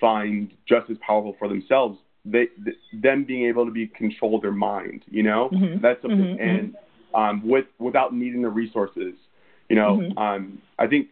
find 0.00 0.50
just 0.66 0.90
as 0.90 0.98
powerful 0.98 1.34
for 1.38 1.48
themselves. 1.48 1.98
They, 2.24 2.46
th- 2.64 2.76
them 2.92 3.24
being 3.24 3.46
able 3.46 3.64
to 3.64 3.70
be 3.70 3.86
control 3.86 4.38
their 4.40 4.52
mind, 4.52 5.04
you 5.10 5.22
know, 5.22 5.48
Mhm. 5.50 5.80
that's 5.80 6.02
something, 6.02 6.36
Mhm, 6.36 6.40
and 6.40 6.74
um, 7.14 7.48
with 7.48 7.66
without 7.78 8.14
needing 8.14 8.42
the 8.42 8.50
resources, 8.50 9.14
you 9.68 9.76
know, 9.76 9.96
Mhm. 9.96 10.18
um, 10.18 10.62
I 10.78 10.86
think 10.86 11.08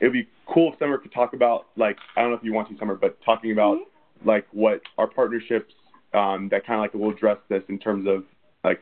it'd 0.00 0.12
be 0.12 0.28
cool 0.46 0.72
if 0.72 0.78
Summer 0.78 0.98
could 0.98 1.12
talk 1.12 1.32
about 1.32 1.66
like 1.76 1.98
I 2.16 2.20
don't 2.20 2.30
know 2.30 2.36
if 2.36 2.44
you 2.44 2.52
want 2.52 2.68
to 2.68 2.76
Summer, 2.76 2.94
but 2.94 3.20
talking 3.22 3.52
about 3.52 3.78
like 4.24 4.46
what 4.52 4.80
our 4.98 5.06
partnerships 5.06 5.72
um, 6.12 6.48
that 6.50 6.66
kind 6.66 6.78
of 6.78 6.82
like 6.82 6.94
will 6.94 7.10
address 7.14 7.38
this 7.48 7.62
in 7.68 7.78
terms 7.78 8.06
of 8.08 8.24
like 8.62 8.80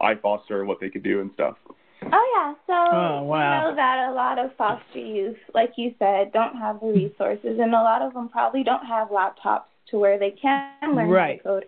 iFoster 0.00 0.60
and 0.60 0.68
what 0.68 0.80
they 0.80 0.90
could 0.90 1.02
do 1.02 1.20
and 1.20 1.30
stuff. 1.34 1.56
Oh 2.12 2.32
yeah, 2.36 2.54
so 2.66 2.74
Oh, 2.74 3.22
wow. 3.22 3.68
we 3.68 3.70
know 3.70 3.76
that 3.76 4.08
a 4.10 4.12
lot 4.12 4.38
of 4.38 4.54
foster 4.56 4.98
youth, 4.98 5.36
like 5.54 5.72
you 5.76 5.94
said, 5.98 6.32
don't 6.32 6.54
have 6.56 6.80
the 6.80 6.86
resources, 6.88 7.58
and 7.60 7.74
a 7.74 7.82
lot 7.82 8.02
of 8.02 8.12
them 8.12 8.28
probably 8.28 8.62
don't 8.62 8.84
have 8.84 9.08
laptops 9.08 9.64
to 9.90 9.98
where 9.98 10.18
they 10.18 10.30
can 10.30 10.94
learn 10.94 11.08
Right. 11.10 11.38
to 11.38 11.42
code 11.42 11.64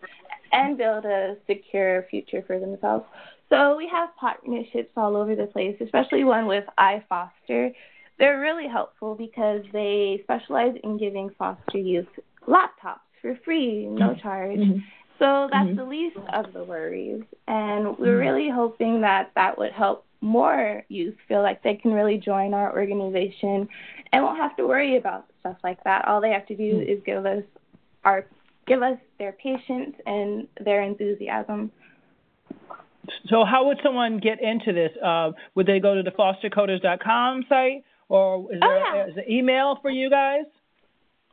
and 0.52 0.76
build 0.76 1.04
a 1.04 1.36
secure 1.46 2.06
future 2.10 2.42
for 2.46 2.58
themselves. 2.58 3.04
So 3.48 3.76
we 3.76 3.88
have 3.88 4.10
partnerships 4.16 4.90
all 4.96 5.16
over 5.16 5.34
the 5.34 5.46
place, 5.46 5.76
especially 5.80 6.24
one 6.24 6.46
with 6.46 6.64
iFoster. 6.78 7.72
They're 8.18 8.40
really 8.40 8.68
helpful 8.68 9.14
because 9.14 9.62
they 9.72 10.20
specialize 10.24 10.74
in 10.84 10.98
giving 10.98 11.30
foster 11.38 11.78
youth 11.78 12.08
laptops 12.48 13.05
for 13.20 13.36
free, 13.44 13.86
no 13.86 14.14
charge. 14.14 14.58
Mhm. 14.58 14.82
So 15.18 15.48
that's 15.50 15.68
Mhm. 15.68 15.76
the 15.76 15.84
least 15.84 16.18
of 16.32 16.52
the 16.52 16.64
worries. 16.64 17.24
And 17.46 17.98
we're 17.98 18.18
Mhm. 18.18 18.20
really 18.20 18.48
hoping 18.48 19.00
that 19.00 19.30
that 19.34 19.56
would 19.56 19.72
help 19.72 20.04
more 20.20 20.84
youth 20.88 21.18
feel 21.28 21.42
like 21.42 21.62
they 21.62 21.74
can 21.74 21.92
really 21.92 22.18
join 22.18 22.54
our 22.54 22.74
organization 22.76 23.68
and 24.12 24.24
won't 24.24 24.38
have 24.38 24.56
to 24.56 24.66
worry 24.66 24.96
about 24.96 25.26
stuff 25.40 25.56
like 25.62 25.82
that. 25.84 26.06
All 26.06 26.20
they 26.20 26.32
have 26.32 26.46
to 26.46 26.56
do 26.56 26.80
Mhm. 26.80 26.86
is 26.86 27.02
give 27.04 27.26
us 27.26 27.44
our 28.04 28.24
give 28.66 28.82
us 28.82 28.98
their 29.18 29.32
patience 29.32 29.96
and 30.06 30.48
their 30.60 30.82
enthusiasm. 30.82 31.70
So 33.28 33.44
how 33.44 33.66
would 33.68 33.80
someone 33.82 34.18
get 34.18 34.40
into 34.40 34.72
this? 34.72 34.96
Uh, 34.96 35.32
would 35.54 35.66
they 35.66 35.78
go 35.78 35.94
to 35.94 36.02
the 36.02 36.10
fostercoders.com 36.10 37.44
site, 37.48 37.84
or 38.08 38.52
is 38.52 38.60
Oh, 38.62 38.66
there 38.66 38.96
yeah. 38.96 39.06
is 39.06 39.14
there 39.14 39.24
email 39.28 39.76
for 39.76 39.90
you 39.90 40.10
guys? 40.10 40.44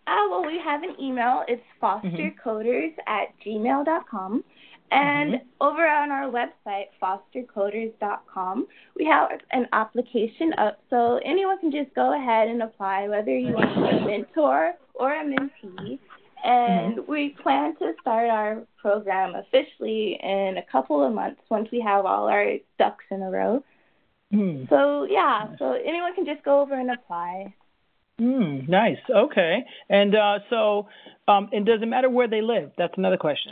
Uh, 0.05 0.27
well, 0.29 0.45
we 0.45 0.59
have 0.63 0.83
an 0.83 0.95
email. 0.99 1.43
It's 1.47 1.63
fostercoders 1.81 2.93
at 3.07 3.27
gmail.com. 3.45 4.43
And 4.91 5.41
over 5.59 5.87
on 5.87 6.11
our 6.11 6.29
website, 6.29 6.85
fostercoders.com, 7.01 8.67
we 8.95 9.05
have 9.05 9.29
an 9.51 9.67
application 9.73 10.53
up. 10.59 10.79
So 10.89 11.19
anyone 11.25 11.57
can 11.59 11.71
just 11.71 11.95
go 11.95 12.15
ahead 12.15 12.47
and 12.47 12.61
apply, 12.61 13.07
whether 13.07 13.35
you 13.35 13.53
want 13.53 13.73
to 13.73 13.81
be 13.81 14.03
a 14.03 14.05
mentor 14.05 14.73
or 14.93 15.13
a 15.13 15.23
mentee. 15.23 15.97
And 16.43 17.07
we 17.07 17.35
plan 17.41 17.75
to 17.77 17.93
start 18.01 18.29
our 18.29 18.63
program 18.77 19.33
officially 19.33 20.19
in 20.21 20.57
a 20.57 20.71
couple 20.71 21.03
of 21.03 21.13
months 21.13 21.41
once 21.49 21.69
we 21.71 21.79
have 21.79 22.05
all 22.05 22.27
our 22.27 22.57
ducks 22.77 23.05
in 23.09 23.23
a 23.23 23.31
row. 23.31 23.63
Hmm. 24.31 24.65
So, 24.69 25.07
yeah, 25.09 25.55
so 25.57 25.73
anyone 25.73 26.13
can 26.13 26.25
just 26.25 26.43
go 26.43 26.59
over 26.61 26.73
and 26.79 26.91
apply. 26.91 27.55
Hmm. 28.19 28.59
Nice. 28.67 28.97
Okay. 29.09 29.65
And 29.89 30.15
uh, 30.15 30.39
so, 30.49 30.87
um, 31.27 31.49
it 31.51 31.65
doesn't 31.65 31.89
matter 31.89 32.09
where 32.09 32.27
they 32.27 32.41
live. 32.41 32.71
That's 32.77 32.93
another 32.97 33.17
question. 33.17 33.51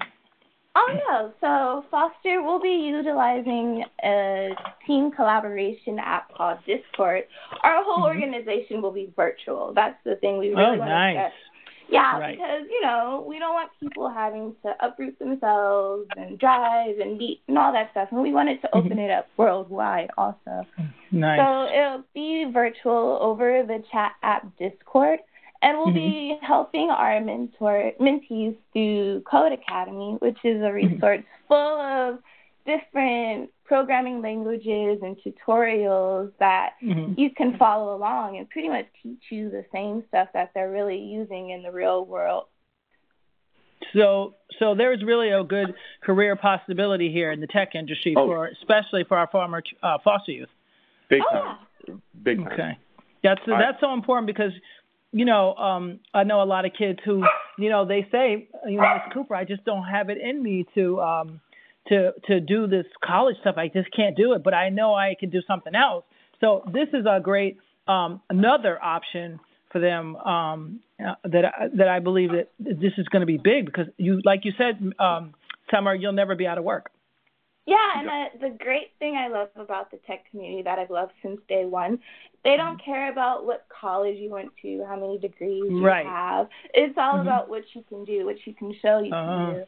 Oh 0.73 0.99
no! 1.09 1.33
So 1.41 1.85
Foster 1.91 2.41
will 2.41 2.61
be 2.61 2.69
utilizing 2.69 3.83
a 4.05 4.51
team 4.87 5.11
collaboration 5.11 5.99
app 5.99 6.33
called 6.33 6.59
Discord. 6.65 7.23
Our 7.61 7.83
whole 7.83 8.05
Mhm. 8.05 8.15
organization 8.15 8.81
will 8.81 8.93
be 8.93 9.11
virtual. 9.13 9.73
That's 9.73 10.01
the 10.05 10.15
thing 10.15 10.37
we 10.37 10.49
really 10.51 10.63
oh, 10.63 10.77
want 10.77 10.89
to 10.89 11.13
nice. 11.13 11.31
Yeah, 11.91 12.19
Right. 12.19 12.37
because 12.37 12.63
you 12.69 12.81
know 12.81 13.25
we 13.27 13.37
don't 13.37 13.53
want 13.53 13.69
people 13.79 14.09
having 14.09 14.55
to 14.63 14.73
uproot 14.79 15.19
themselves 15.19 16.07
and 16.15 16.39
drive 16.39 16.99
and 16.99 17.17
meet 17.17 17.41
and 17.47 17.57
all 17.57 17.73
that 17.73 17.91
stuff, 17.91 18.09
and 18.11 18.21
we 18.21 18.31
wanted 18.31 18.61
to 18.61 18.67
mm-hmm. 18.67 18.85
open 18.85 18.97
it 18.97 19.11
up 19.11 19.27
worldwide 19.37 20.09
also. 20.17 20.65
Nice. 21.11 21.39
So 21.39 21.73
it'll 21.73 22.03
be 22.13 22.45
virtual 22.51 23.19
over 23.21 23.63
the 23.67 23.83
chat 23.91 24.13
app 24.23 24.47
Discord, 24.57 25.19
and 25.61 25.77
we'll 25.77 25.93
be 25.93 26.33
mm-hmm. 26.33 26.45
helping 26.45 26.89
our 26.89 27.19
mentor 27.19 27.91
mentees 27.99 28.55
through 28.71 29.23
Codecademy, 29.31 30.21
which 30.21 30.37
is 30.45 30.61
a 30.61 30.65
mm-hmm. 30.65 30.93
resource 30.93 31.23
full 31.49 31.57
of 31.57 32.19
different 32.65 33.49
programming 33.71 34.21
languages 34.21 34.99
and 35.01 35.15
tutorials 35.23 36.29
that 36.39 36.73
Mhm. 36.83 37.17
you 37.17 37.29
can 37.29 37.55
follow 37.57 37.95
along 37.95 38.37
and 38.37 38.49
pretty 38.49 38.67
much 38.67 38.85
teach 39.01 39.31
you 39.31 39.49
the 39.49 39.63
same 39.71 40.03
stuff 40.09 40.27
that 40.33 40.53
they're 40.53 40.69
really 40.69 40.97
using 40.97 41.51
in 41.51 41.63
the 41.63 41.71
real 41.71 42.03
world. 42.03 42.47
So, 43.93 44.35
so 44.59 44.75
there's 44.75 45.01
really 45.05 45.29
a 45.29 45.41
good 45.45 45.73
career 46.01 46.35
possibility 46.35 47.13
here 47.13 47.31
in 47.31 47.39
the 47.39 47.47
tech 47.47 47.73
industry 47.73 48.13
Oh. 48.17 48.25
for, 48.27 48.47
especially 48.47 49.05
for 49.05 49.17
our 49.17 49.27
former 49.27 49.63
uh, 49.81 49.99
foster 49.99 50.33
youth. 50.33 50.49
Big 51.07 51.21
Oh, 51.31 51.33
time. 51.33 51.57
yeah. 51.87 51.93
big 52.23 52.39
time. 52.43 52.51
Okay, 52.51 52.77
that's 53.23 53.41
I, 53.47 53.57
that's 53.57 53.79
so 53.79 53.93
important 53.93 54.27
because 54.27 54.51
you 55.13 55.23
know 55.23 55.55
um, 55.55 56.01
I 56.13 56.25
know 56.25 56.41
a 56.41 56.49
lot 56.55 56.65
of 56.65 56.73
kids 56.73 56.99
who 57.05 57.23
you 57.57 57.69
know 57.69 57.85
they 57.85 58.05
say 58.11 58.49
you 58.67 58.81
know 58.81 58.93
Miss 58.95 59.13
Cooper, 59.13 59.33
I 59.33 59.45
just 59.45 59.63
don't 59.63 59.83
have 59.85 60.09
it 60.09 60.17
in 60.17 60.43
me 60.43 60.65
to 60.75 61.01
um, 61.01 61.39
to 61.87 62.11
to 62.27 62.39
do 62.39 62.67
this 62.67 62.85
college 63.03 63.37
stuff. 63.41 63.55
I 63.57 63.67
just 63.67 63.89
can't 63.95 64.15
do 64.15 64.33
it, 64.33 64.43
but 64.43 64.53
I 64.53 64.69
know 64.69 64.93
I 64.93 65.15
can 65.19 65.29
do 65.29 65.41
something 65.47 65.75
else. 65.75 66.05
So 66.39 66.63
this 66.71 66.87
is 66.93 67.05
a 67.05 67.19
great 67.21 67.57
um, 67.87 68.21
another 68.29 68.81
option 68.81 69.39
for 69.71 69.79
them 69.79 70.15
um, 70.17 70.79
uh, 70.99 71.15
that 71.23 71.45
that 71.77 71.87
I 71.87 71.99
believe 71.99 72.31
that 72.31 72.49
this 72.59 72.93
is 72.97 73.07
going 73.07 73.21
to 73.21 73.25
be 73.25 73.37
big 73.37 73.65
because 73.65 73.87
you, 73.97 74.21
like 74.23 74.41
you 74.43 74.51
said, 74.57 74.93
um, 74.99 75.33
Summer, 75.71 75.95
you'll 75.95 76.11
never 76.13 76.35
be 76.35 76.45
out 76.47 76.57
of 76.57 76.63
work. 76.63 76.91
Yeah, 77.65 77.77
and 77.95 78.07
the, 78.07 78.49
the 78.49 78.57
great 78.57 78.91
thing 78.97 79.15
I 79.15 79.27
love 79.27 79.49
about 79.55 79.91
the 79.91 79.97
tech 80.07 80.29
community 80.31 80.63
that 80.63 80.79
I've 80.79 80.89
loved 80.89 81.11
since 81.21 81.39
day 81.47 81.65
one, 81.65 81.99
they 82.43 82.57
don't 82.57 82.77
mm-hmm. 82.77 82.91
care 82.91 83.11
about 83.11 83.45
what 83.45 83.67
college 83.69 84.17
you 84.17 84.31
went 84.31 84.49
to, 84.63 84.83
how 84.87 84.95
many 84.99 85.19
degrees 85.19 85.63
you 85.69 85.85
right. 85.85 86.05
have. 86.05 86.49
It's 86.73 86.97
all 86.97 87.13
mm-hmm. 87.13 87.21
about 87.21 87.49
what 87.49 87.63
you 87.73 87.83
can 87.87 88.03
do, 88.03 88.25
what 88.25 88.37
you 88.45 88.55
can 88.55 88.73
show 88.81 88.99
you 88.99 89.13
uh-huh. 89.13 89.45
can 89.45 89.55
do. 89.55 89.63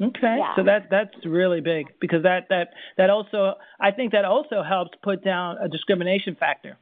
Okay, 0.00 0.36
yeah. 0.38 0.54
so 0.56 0.62
that 0.64 0.88
that's 0.90 1.14
really 1.24 1.60
big 1.60 1.86
because 2.00 2.22
that 2.22 2.48
that 2.50 2.68
that 2.98 3.08
also 3.08 3.54
I 3.80 3.92
think 3.92 4.12
that 4.12 4.24
also 4.26 4.62
helps 4.62 4.90
put 5.02 5.24
down 5.24 5.56
a 5.58 5.68
discrimination 5.68 6.36
factor. 6.38 6.76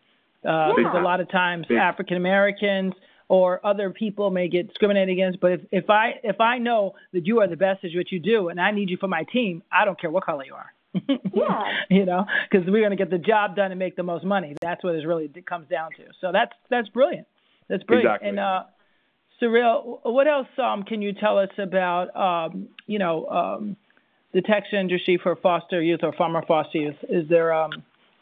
Uh, 0.45 0.49
yeah. 0.49 0.73
Because 0.77 0.95
a 0.97 1.03
lot 1.03 1.21
of 1.21 1.31
times 1.31 1.67
African 1.71 2.17
Americans 2.17 2.93
or 3.29 3.65
other 3.65 3.91
people 3.91 4.31
may 4.31 4.49
get 4.49 4.69
discriminated 4.69 5.11
against. 5.11 5.41
But 5.41 5.53
if, 5.53 5.61
if 5.71 5.91
I 5.91 6.15
if 6.23 6.41
I 6.41 6.59
know 6.59 6.95
that 7.13 7.27
you 7.27 7.41
are 7.41 7.49
the 7.49 7.57
best 7.57 7.85
at 7.85 7.91
what 7.95 8.11
you 8.11 8.19
do 8.19 8.49
and 8.49 8.61
I 8.61 8.71
need 8.73 8.91
you 8.91 8.97
for 8.99 9.09
my 9.09 9.25
team, 9.33 9.63
I 9.73 9.85
don't 9.85 9.99
care 9.99 10.11
what 10.11 10.25
color 10.25 10.45
you 10.45 10.55
are. 10.55 10.71
yeah. 11.09 11.63
You 11.89 12.05
know, 12.05 12.25
because 12.51 12.67
we're 12.69 12.81
going 12.81 12.91
to 12.91 12.97
get 12.97 13.11
the 13.11 13.19
job 13.19 13.57
done 13.57 13.71
and 13.71 13.79
make 13.79 13.97
the 13.97 14.03
most 14.03 14.25
money. 14.25 14.55
That's 14.61 14.83
what 14.85 14.95
it 14.95 15.07
really 15.07 15.29
comes 15.49 15.69
down 15.69 15.91
to. 15.93 16.05
So 16.21 16.31
that's 16.33 16.53
that's 16.71 16.89
brilliant. 16.89 17.27
That's 17.69 17.83
brilliant. 17.85 18.11
Exactly. 18.11 18.29
And 18.29 18.39
uh, 18.39 18.63
Cyril, 19.41 20.01
what 20.05 20.27
else 20.27 20.47
um, 20.59 20.85
can 20.85 21.03
you 21.03 21.13
tell 21.13 21.39
us 21.39 21.51
about 21.59 22.15
um, 22.17 22.69
you 22.87 22.99
know 22.99 23.27
um, 23.27 23.77
the 24.33 24.43
tech 24.43 24.65
industry 24.73 25.19
for 25.23 25.37
foster 25.37 25.83
youth 25.83 26.01
or 26.03 26.13
former 26.13 26.43
foster 26.47 26.79
youth? 26.79 26.97
Is 27.09 27.29
there 27.29 27.53
um, 27.53 27.71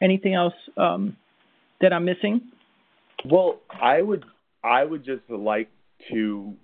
anything 0.00 0.34
else 0.34 0.54
um, 0.76 1.16
that 1.80 1.92
I'm 1.92 2.04
missing? 2.04 2.42
Well, 3.24 3.60
I 3.70 4.02
would 4.02 4.24
I 4.64 4.84
would 4.84 5.04
just 5.04 5.28
like 5.28 5.70
to, 6.10 6.54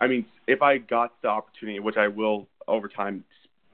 I 0.00 0.06
mean, 0.06 0.26
if 0.46 0.62
I 0.62 0.78
got 0.78 1.20
the 1.22 1.28
opportunity, 1.28 1.78
which 1.80 1.96
I 1.96 2.08
will 2.08 2.46
over 2.66 2.88
time, 2.88 3.24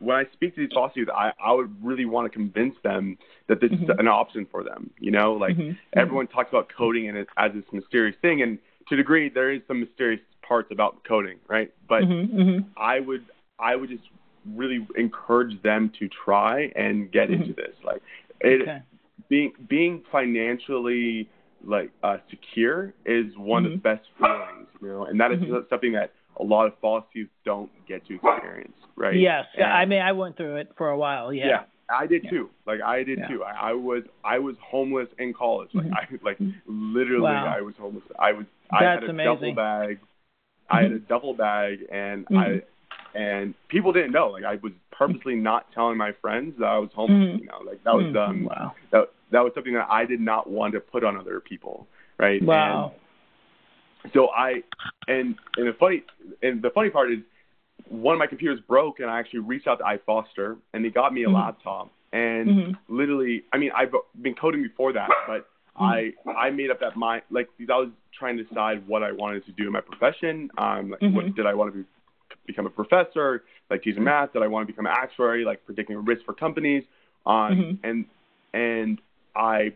when 0.01 0.17
I 0.17 0.25
speak 0.33 0.55
to 0.55 0.61
these 0.61 0.73
foster 0.75 1.01
youth, 1.01 1.09
I, 1.15 1.33
I 1.43 1.53
would 1.53 1.75
really 1.83 2.05
want 2.05 2.31
to 2.31 2.37
convince 2.37 2.75
them 2.83 3.17
that 3.49 3.61
this 3.61 3.71
mm-hmm. 3.71 3.85
is 3.85 3.97
an 3.99 4.09
option 4.09 4.47
for 4.51 4.63
them. 4.63 4.91
You 4.99 5.11
know, 5.13 5.35
like 5.35 5.57
mm-hmm. 5.57 5.73
everyone 5.97 6.27
talks 6.27 6.51
about 6.51 6.69
coding 6.77 7.09
and 7.09 7.17
it 7.17 7.29
as 7.37 7.53
this 7.53 7.65
mysterious 7.73 8.17
thing, 8.21 8.43
and 8.43 8.59
to 8.89 8.95
a 8.95 8.97
degree, 8.97 9.29
there 9.29 9.53
is 9.53 9.63
some 9.67 9.81
mysterious 9.81 10.21
parts 10.47 10.69
about 10.71 11.05
coding, 11.05 11.39
right? 11.49 11.73
But 11.89 12.03
mm-hmm. 12.03 12.39
mm-hmm. 12.39 12.69
I 12.77 13.01
would, 13.01 13.25
I 13.59 13.77
would 13.77 13.91
just 13.91 14.05
really 14.55 14.87
encourage 14.97 15.61
them 15.63 15.93
to 15.99 16.09
try 16.25 16.73
and 16.77 17.11
get 17.11 17.29
mm-hmm. 17.29 17.43
into 17.43 17.55
this. 17.55 17.75
Like, 17.85 18.03
it, 18.41 18.63
okay. 18.63 18.83
being 19.29 19.53
being 19.69 20.03
financially 20.13 21.29
like 21.67 21.91
uh, 22.03 22.19
secure 22.29 22.93
is 23.07 23.27
one 23.37 23.65
mm-hmm. 23.65 23.75
of 23.75 23.83
the 23.83 23.83
best 23.83 24.07
feelings, 24.19 24.69
you 24.83 24.89
know, 24.89 25.05
and 25.05 25.19
that 25.21 25.33
is 25.33 25.39
mm-hmm. 25.39 25.55
something 25.71 25.93
that 25.93 26.13
a 26.39 26.43
lot 26.43 26.67
of 26.67 26.73
false 26.81 27.05
youth 27.15 27.31
don't 27.45 27.71
get 27.87 28.07
to 28.07 28.17
experience, 28.17 28.75
right? 28.97 29.17
Yes, 29.17 29.47
and, 29.57 29.65
I 29.65 29.87
mean 29.87 30.03
I 30.03 30.13
went 30.13 30.37
through 30.37 30.57
it 30.57 30.73
for 30.77 30.91
a 30.91 30.99
while. 30.99 31.33
Yeah, 31.33 31.47
yeah 31.47 31.61
I 31.99 32.07
did 32.07 32.25
yeah. 32.25 32.31
too. 32.31 32.51
Like 32.67 32.81
I 32.81 33.03
did 33.03 33.19
yeah. 33.19 33.29
too. 33.29 33.45
I, 33.45 33.71
I 33.71 33.73
was 33.73 34.03
I 34.25 34.39
was 34.39 34.57
homeless 34.65 35.09
in 35.19 35.33
college. 35.33 35.71
Like 35.75 35.87
mm-hmm. 35.87 36.17
I 36.27 36.29
like 36.29 36.39
literally 36.67 37.23
wow. 37.23 37.55
I 37.57 37.61
was 37.61 37.75
homeless. 37.79 38.05
I 38.19 38.33
was 38.33 38.47
That's 38.71 38.83
I 38.83 38.91
had 38.91 39.03
a 39.05 39.11
amazing. 39.11 39.35
duffel 39.35 39.55
bag. 39.55 39.99
I 40.71 40.83
had 40.83 40.93
a 40.93 40.95
Mm-hmm. 40.97 41.07
duffel 41.07 41.35
bag 41.35 41.79
and 41.91 42.27
Mm-hmm. 42.27 42.37
I 42.39 42.63
and 43.17 43.55
people 43.69 43.93
didn't 43.93 44.13
know. 44.13 44.29
Like 44.29 44.45
I 44.45 44.57
was 44.57 44.73
purposely 44.91 45.37
not 45.37 45.67
telling 45.73 45.97
my 45.97 46.13
friends 46.21 46.55
that 46.59 46.67
I 46.67 46.79
was 46.79 46.91
homeless. 46.95 47.41
You 47.41 47.47
know, 47.47 47.61
like 47.65 47.83
that 47.85 47.95
was 47.95 48.15
um 48.17 48.45
wow. 48.45 48.73
that 48.91 49.11
that 49.31 49.41
was 49.41 49.53
something 49.55 49.75
that 49.75 49.87
I 49.91 50.05
did 50.05 50.21
not 50.21 50.51
want 50.51 50.75
to 50.75 50.81
put 50.81 51.05
on 51.05 51.17
other 51.17 51.41
people 51.41 51.87
right? 52.19 52.43
Wow. 52.43 52.93
And 54.03 54.13
so 54.13 54.29
I 54.29 54.63
and 55.09 55.37
and 55.57 55.69
the 55.69 55.73
funny 55.79 56.03
and 56.43 56.63
the 56.63 56.71
funny 56.71 56.91
part 56.91 57.13
is 57.13 57.19
one 57.89 58.15
of 58.15 58.19
my 58.19 58.27
computers 58.27 58.61
broke 58.67 59.01
and 59.01 59.11
I 59.11 59.19
actually 59.19 59.41
reached 59.41 59.67
out 59.67 59.79
to 59.79 59.85
iFoster 59.85 60.57
and 60.73 60.85
they 60.85 60.91
got 60.91 61.13
me 61.13 61.23
a 61.23 61.27
mm-hmm. 61.27 61.37
laptop 61.37 61.91
and 62.13 62.49
mm-hmm. 62.49 62.97
literally 62.97 63.45
I 63.53 63.59
mean 63.59 63.71
I've 63.77 63.93
been 64.21 64.35
coding 64.35 64.63
before 64.63 64.93
that 64.93 65.09
but 65.27 65.47
mm-hmm. 65.81 65.85
I 66.31 66.31
I 66.31 66.51
made 66.51 66.71
up 66.71 66.81
that 66.81 66.97
mind 66.97 67.23
like 67.31 67.49
because 67.59 67.73
I 67.73 67.79
was 67.79 67.91
trying 68.19 68.37
to 68.37 68.45
decide 68.45 68.87
what 68.87 69.03
I 69.03 69.13
wanted 69.13 69.45
to 69.47 69.53
do 69.53 69.67
in 69.67 69.73
my 69.73 69.81
profession 69.81 70.51
um 70.59 70.91
like 70.91 71.03
what 71.03 71.27
Mm-hmm. 71.27 71.35
did 71.35 71.47
I 71.47 71.55
want 71.55 71.73
to 71.73 71.79
be, 71.81 71.85
become 72.47 72.67
a 72.67 72.71
professor 72.71 73.45
like 73.71 73.83
teaching 73.83 74.05
math 74.05 74.33
did 74.33 74.43
I 74.43 74.47
want 74.47 74.67
to 74.67 74.73
become 74.73 74.87
an 74.87 74.95
actuary 74.97 75.45
like 75.45 75.65
predicting 75.65 76.05
risk 76.05 76.25
for 76.25 76.33
companies 76.33 76.85
um 77.27 77.33
Mm-hmm. 77.35 77.87
and 77.87 78.05
and 78.53 79.01
I 79.37 79.73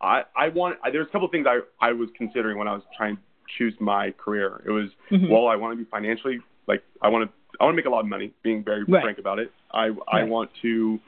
I 0.00 0.22
I 0.36 0.48
want 0.48 0.78
I, 0.82 0.90
there's 0.90 1.06
a 1.06 1.10
couple 1.10 1.26
of 1.26 1.30
things 1.32 1.46
I 1.48 1.60
I 1.80 1.92
was 1.92 2.08
considering 2.16 2.58
when 2.58 2.68
I 2.68 2.72
was 2.72 2.82
trying 2.96 3.16
to 3.16 3.22
choose 3.58 3.74
my 3.80 4.10
career. 4.12 4.62
It 4.66 4.70
was 4.70 4.88
Mhm. 5.10 5.28
well 5.30 5.46
I 5.46 5.56
want 5.56 5.78
to 5.78 5.84
be 5.84 5.88
financially 5.90 6.40
like 6.66 6.82
I 7.00 7.08
want 7.08 7.28
to 7.28 7.32
I 7.60 7.64
want 7.64 7.74
to 7.74 7.76
make 7.76 7.86
a 7.86 7.90
lot 7.90 8.00
of 8.00 8.06
money. 8.06 8.32
Being 8.42 8.64
very 8.64 8.84
Right. 8.84 9.02
frank 9.02 9.18
about 9.18 9.38
it, 9.38 9.52
I 9.72 9.90
I 10.10 10.24
want 10.24 10.50
to 10.62 10.98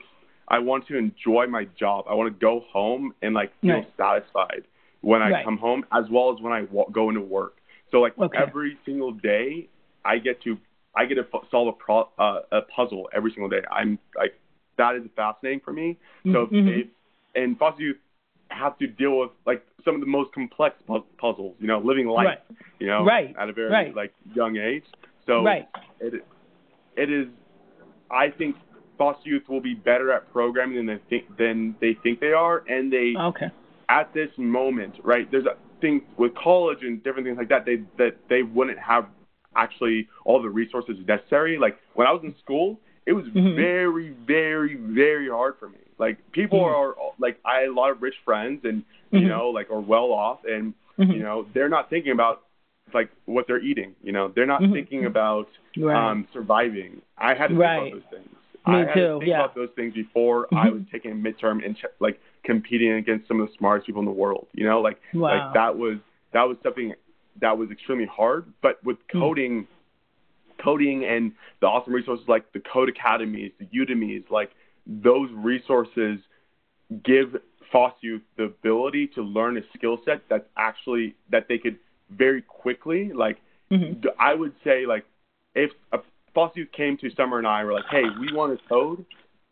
I 0.48 0.58
want 0.58 0.86
to 0.88 0.96
enjoy 0.96 1.46
my 1.46 1.64
job. 1.78 2.04
I 2.08 2.14
want 2.14 2.32
to 2.32 2.38
go 2.38 2.60
home 2.70 3.14
and 3.22 3.34
like 3.34 3.52
feel 3.60 3.74
Right. 3.76 3.92
satisfied 3.96 4.64
when 5.00 5.22
I 5.22 5.30
Right. 5.30 5.44
come 5.44 5.56
home, 5.58 5.84
as 5.92 6.04
well 6.10 6.34
as 6.34 6.40
when 6.42 6.52
I 6.52 6.62
wa- 6.70 6.88
go 6.90 7.08
into 7.08 7.20
work. 7.22 7.54
So 7.90 8.00
like 8.00 8.18
Okay. 8.18 8.36
every 8.38 8.76
single 8.84 9.12
day, 9.12 9.68
I 10.04 10.18
get 10.18 10.40
to 10.42 10.58
I 10.96 11.06
get 11.06 11.16
to 11.16 11.26
solve 11.50 11.66
a 11.68 11.72
pro, 11.72 12.08
uh, 12.18 12.42
a 12.52 12.62
puzzle 12.62 13.08
every 13.12 13.32
single 13.32 13.48
day. 13.48 13.62
I'm 13.70 13.98
like 14.16 14.38
that 14.76 14.94
is 14.96 15.02
fascinating 15.16 15.60
for 15.60 15.72
me. 15.72 15.96
So 16.32 16.46
Mhm. 16.46 16.68
if 16.82 16.86
and 17.34 17.58
foster 17.58 17.82
youth 17.82 17.96
have 18.50 18.78
to 18.78 18.86
deal 18.86 19.18
with 19.18 19.30
like 19.46 19.64
some 19.84 19.94
of 19.96 20.00
the 20.00 20.06
most 20.06 20.32
complex 20.32 20.80
pu- 20.82 21.04
puzzles, 21.18 21.56
you 21.58 21.66
know, 21.66 21.78
living 21.78 22.06
life, 22.06 22.26
Right. 22.26 22.40
you 22.78 22.86
know, 22.86 23.04
Right. 23.04 23.34
at 23.36 23.48
a 23.48 23.52
very 23.52 23.70
Right. 23.70 23.94
like 23.94 24.12
young 24.34 24.56
age. 24.56 24.84
So 25.26 25.42
Right. 25.44 25.66
it 26.00 26.24
it 26.96 27.10
is 27.10 27.28
I 28.10 28.30
think 28.30 28.56
foster 28.98 29.28
youth 29.28 29.48
will 29.48 29.60
be 29.60 29.74
better 29.74 30.12
at 30.12 30.30
programming 30.32 30.76
than 30.76 30.86
they 30.86 30.98
think 31.08 31.36
than 31.36 31.74
they 31.80 31.94
think 31.94 32.20
they 32.20 32.32
are 32.32 32.62
and 32.68 32.92
they 32.92 33.14
Okay. 33.16 33.50
at 33.88 34.12
this 34.14 34.30
moment, 34.38 34.94
right? 35.02 35.30
There's 35.30 35.46
a 35.46 35.56
things 35.80 36.02
with 36.16 36.34
college 36.34 36.78
and 36.82 37.02
different 37.02 37.26
things 37.26 37.36
like 37.36 37.48
that 37.48 37.64
they 37.64 37.76
that 37.98 38.16
they 38.28 38.42
wouldn't 38.42 38.78
have 38.78 39.06
actually 39.56 40.08
all 40.24 40.40
the 40.40 40.48
resources 40.48 40.96
necessary. 41.06 41.58
Like 41.58 41.78
when 41.94 42.06
I 42.06 42.12
was 42.12 42.22
in 42.24 42.34
school, 42.38 42.78
it 43.06 43.12
was 43.12 43.26
Mhm. 43.26 43.54
very, 43.56 44.10
very, 44.26 44.74
very 44.76 45.28
hard 45.28 45.56
for 45.58 45.68
me. 45.68 45.78
Like 45.98 46.18
people 46.32 46.60
Mhm. 46.60 46.64
are 46.74 46.96
like 47.18 47.38
I 47.44 47.60
had 47.60 47.68
a 47.68 47.72
lot 47.72 47.90
of 47.90 48.02
rich 48.02 48.16
friends 48.24 48.64
and 48.64 48.82
you 49.10 49.20
Mhm. 49.22 49.28
know 49.28 49.50
like 49.50 49.70
are 49.70 49.80
well 49.80 50.12
off 50.12 50.44
and 50.44 50.74
Mhm. 50.98 51.14
you 51.14 51.22
know 51.22 51.46
they're 51.52 51.68
not 51.68 51.90
thinking 51.90 52.12
about 52.12 52.42
like 52.94 53.10
what 53.26 53.46
they're 53.46 53.60
eating. 53.62 53.94
You 54.02 54.12
know 54.12 54.28
they're 54.34 54.46
not 54.46 54.62
Mhm. 54.62 54.72
thinking 54.72 55.04
about 55.06 55.48
Right. 55.76 55.96
um 56.10 56.26
surviving. 56.32 57.02
I 57.18 57.34
had 57.34 57.48
to 57.48 57.54
Right. 57.56 57.90
think 57.90 57.94
about 57.94 58.10
those 58.10 58.18
things. 58.20 58.36
Me 58.66 58.74
I 58.76 58.78
had 58.86 58.94
too, 58.94 59.00
to 59.00 59.18
think 59.18 59.28
yeah. 59.28 59.40
about 59.40 59.54
those 59.54 59.70
things 59.76 59.92
before 59.94 60.48
I 60.54 60.68
Mhm. 60.68 60.72
was 60.72 60.82
taking 60.90 61.10
a 61.10 61.14
midterm 61.14 61.64
and 61.64 61.76
like 62.00 62.20
competing 62.44 62.92
against 62.92 63.28
some 63.28 63.40
of 63.40 63.48
the 63.48 63.54
smartest 63.54 63.86
people 63.86 64.00
in 64.00 64.06
the 64.06 64.12
world. 64.12 64.46
You 64.54 64.64
know, 64.64 64.80
like 64.80 65.00
Wow. 65.12 65.20
like 65.30 65.52
that 65.54 65.76
was 65.76 65.98
that 66.32 66.48
was 66.48 66.56
something 66.62 66.94
that 67.40 67.58
was 67.58 67.70
extremely 67.70 68.06
hard. 68.06 68.46
But 68.62 68.82
with 68.84 68.98
Hmm. 69.12 69.20
coding, 69.20 69.68
coding 70.58 71.04
and 71.04 71.32
the 71.60 71.66
awesome 71.66 71.92
resources 71.92 72.26
like 72.28 72.50
the 72.52 72.60
Code 72.60 72.88
Academies, 72.88 73.52
the 73.58 73.66
Udemy's, 73.66 74.30
like 74.30 74.52
those 74.86 75.30
resources 75.32 76.20
give 77.02 77.40
youth 78.02 78.22
the 78.36 78.44
ability 78.44 79.06
to 79.08 79.22
learn 79.22 79.56
a 79.56 79.62
skill 79.76 80.00
set 80.04 80.20
that's 80.28 80.46
actually 80.56 81.14
that 81.30 81.48
they 81.48 81.58
could 81.58 81.78
very 82.16 82.42
quickly 82.42 83.12
like 83.12 83.38
Mhm. 83.70 84.00
d- 84.00 84.08
I 84.18 84.34
would 84.34 84.54
say 84.62 84.86
like 84.86 85.04
if 85.54 85.70
a 85.92 86.00
youth 86.54 86.72
came 86.72 86.96
to 86.98 87.10
Summer 87.10 87.38
and 87.38 87.46
I 87.46 87.62
were 87.64 87.72
like, 87.72 87.86
hey, 87.86 88.02
we 88.18 88.34
want 88.34 88.52
a 88.52 88.68
code, 88.68 89.04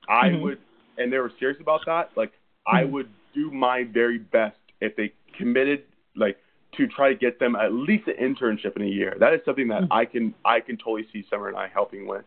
I 0.08 0.30
Mhm. 0.30 0.42
would, 0.42 0.58
and 0.98 1.12
they 1.12 1.18
were 1.18 1.30
serious 1.38 1.60
about 1.60 1.84
that, 1.86 2.10
like 2.16 2.32
I 2.66 2.82
Mhm. 2.82 2.90
would 2.90 3.08
do 3.32 3.50
my 3.50 3.84
very 3.84 4.18
best 4.18 4.58
if 4.80 4.96
they 4.96 5.12
committed 5.38 5.84
like 6.16 6.38
to 6.72 6.86
try 6.86 7.08
to 7.08 7.14
get 7.14 7.38
them 7.38 7.54
at 7.54 7.72
least 7.72 8.08
an 8.08 8.16
internship 8.16 8.76
in 8.76 8.82
a 8.82 8.86
year. 8.86 9.14
That 9.18 9.32
is 9.32 9.44
something 9.44 9.68
that 9.68 9.82
Mhm. 9.82 9.88
I 9.90 10.04
can 10.04 10.34
I 10.44 10.60
can 10.60 10.76
totally 10.76 11.06
see 11.12 11.22
Summer 11.30 11.48
and 11.48 11.56
I 11.56 11.68
helping 11.68 12.06
with. 12.06 12.24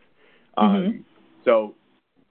Um, 0.56 0.70
Mhm. 0.70 1.04
So 1.44 1.74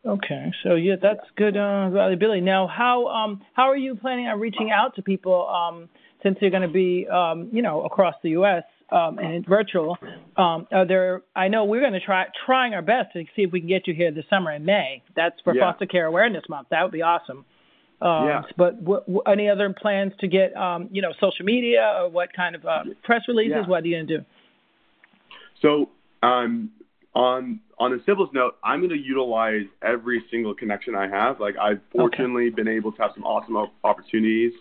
Okay, 0.05 0.53
so 0.61 0.75
yeah, 0.75 0.97
that's 0.97 1.27
good 1.35 1.57
uh, 1.57 1.89
valuability. 1.89 2.41
Now, 2.41 2.67
how 2.67 3.07
um 3.07 3.41
how 3.53 3.69
are 3.69 3.77
you 3.77 3.95
planning 3.95 4.27
on 4.27 4.39
reaching 4.39 4.69
out 4.71 4.95
to 4.95 5.01
people 5.01 5.47
um 5.47 5.89
since 6.23 6.37
you're 6.41 6.51
going 6.51 6.63
to 6.63 6.67
be 6.67 7.07
um 7.07 7.49
you 7.51 7.61
know 7.61 7.83
across 7.83 8.15
the 8.23 8.31
U.S. 8.31 8.63
Um, 8.91 9.17
and 9.17 9.33
it's 9.33 9.47
virtual? 9.47 9.97
Um, 10.37 10.67
are 10.71 10.85
there? 10.87 11.23
I 11.35 11.47
know 11.47 11.65
we're 11.65 11.81
going 11.81 11.93
to 11.93 11.99
try 11.99 12.25
trying 12.45 12.75
our 12.75 12.83
best 12.83 13.13
to 13.13 13.23
see 13.35 13.41
if 13.41 13.51
we 13.51 13.59
can 13.59 13.67
get 13.67 13.87
you 13.87 13.95
here 13.95 14.11
this 14.11 14.25
summer 14.29 14.51
in 14.51 14.63
May. 14.63 15.01
That's 15.15 15.35
for 15.43 15.55
Yeah. 15.55 15.71
Foster 15.71 15.87
Care 15.87 16.05
Awareness 16.05 16.43
Month. 16.49 16.67
That 16.69 16.83
would 16.83 16.91
be 16.91 17.01
awesome. 17.01 17.45
Um, 17.99 18.27
Yeah. 18.27 18.41
But 18.57 18.79
what, 18.79 19.09
what, 19.09 19.27
any 19.27 19.49
other 19.49 19.73
plans 19.73 20.13
to 20.19 20.27
get, 20.27 20.55
um, 20.55 20.89
you 20.91 21.01
know, 21.01 21.13
social 21.19 21.45
media 21.45 21.95
or 21.97 22.09
what 22.09 22.31
kind 22.33 22.55
of 22.55 22.63
uh, 22.63 22.83
press 23.03 23.21
releases? 23.27 23.63
Yeah. 23.63 23.67
What 23.67 23.83
are 23.83 23.87
you 23.87 23.95
going 23.95 24.07
to 24.07 24.17
do? 24.19 24.25
So 25.63 25.89
um, 26.21 26.69
on 27.15 27.61
on 27.79 27.91
the 27.91 28.01
simplest 28.05 28.33
note, 28.33 28.55
I'm 28.63 28.79
going 28.79 28.91
to 28.91 28.97
utilize 28.97 29.65
every 29.81 30.23
single 30.29 30.53
connection 30.53 30.95
I 30.95 31.07
have. 31.07 31.39
Like 31.39 31.55
I've 31.57 31.81
fortunately 31.91 32.51
been 32.51 32.67
able 32.67 32.91
to 32.91 33.01
have 33.01 33.11
some 33.15 33.23
awesome 33.23 33.55
op- 33.55 33.73
opportunities 33.83 34.53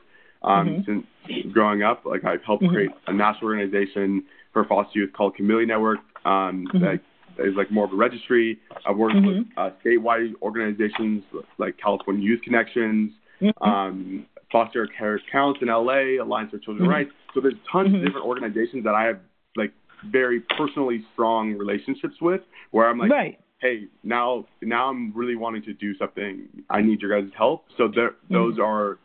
um, 0.45 0.69
Mhm. 0.69 0.85
since 0.87 1.07
growing 1.53 1.83
up. 1.83 2.05
Like 2.05 2.25
I've 2.25 2.43
helped 2.45 2.63
Mhm. 2.65 2.71
create 2.73 2.91
a 3.07 3.13
national 3.13 3.51
organization 3.51 4.25
for 4.53 4.65
foster 4.65 4.99
youth 5.01 5.13
called 5.13 5.35
Camellia 5.35 5.67
Network. 5.67 5.99
Um, 6.25 6.67
Mhm. 6.73 7.01
That 7.37 7.45
is 7.47 7.57
like 7.57 7.71
more 7.73 7.85
of 7.85 7.93
a 7.93 7.97
registry. 7.97 8.61
I've 8.87 8.97
worked 8.97 9.17
with 9.17 9.45
uh, 9.57 9.71
statewide 9.85 10.35
organizations 10.43 11.25
like 11.59 11.77
California 11.79 12.23
Youth 12.23 12.43
Connections, 12.43 13.13
um, 13.61 14.25
Foster 14.53 14.87
Care 14.87 15.19
Counts 15.33 15.61
in 15.61 15.69
LA, 15.69 16.19
Alliance 16.19 16.53
for 16.53 16.59
Children's. 16.59 16.89
Rights. 16.89 17.11
So 17.33 17.41
there's 17.41 17.55
tons 17.71 17.93
of 17.93 18.05
different 18.05 18.25
organizations 18.27 18.85
that 18.85 18.95
I 18.95 19.05
have 19.05 19.19
like 19.57 19.73
very 20.05 20.41
personally 20.41 21.05
strong 21.13 21.55
relationships 21.55 22.21
with, 22.21 22.43
where 22.71 22.89
I'm 22.89 22.99
like, 22.99 23.11
right. 23.11 23.41
hey, 23.59 23.89
now 24.05 24.47
now 24.63 24.89
I'm 24.91 25.11
really 25.13 25.35
wanting 25.35 25.63
to 25.63 25.73
do 25.73 25.95
something. 25.97 26.47
I 26.71 26.83
need 26.83 27.01
your 27.03 27.11
guys' 27.21 27.33
help. 27.37 27.65
So 27.77 27.89
there, 27.89 28.11
Mm-hmm. 28.11 28.35
those 28.35 28.59
are. 28.61 28.99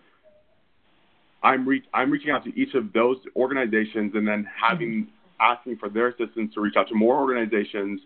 I'm 1.43 1.67
reach 1.67 1.86
I'm 1.93 2.12
reaching 2.12 2.32
out 2.32 2.43
to 2.45 2.60
each 2.60 2.73
of 2.73 2.91
those 2.93 3.17
organizations 3.36 4.13
and 4.15 4.28
then 4.28 4.47
having 4.62 5.08
asking 5.39 5.78
for 5.78 5.89
their 5.89 6.10
assistance 6.10 6.54
to 6.54 6.62
reach 6.62 6.75
out 6.78 6.88
to 6.89 6.95
more 6.95 7.15
organizations 7.19 8.02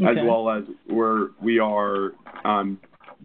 as 0.00 0.16
well 0.24 0.50
as 0.50 0.64
we're 0.88 1.28
we 1.40 1.60
are 1.60 2.12
um, 2.44 2.78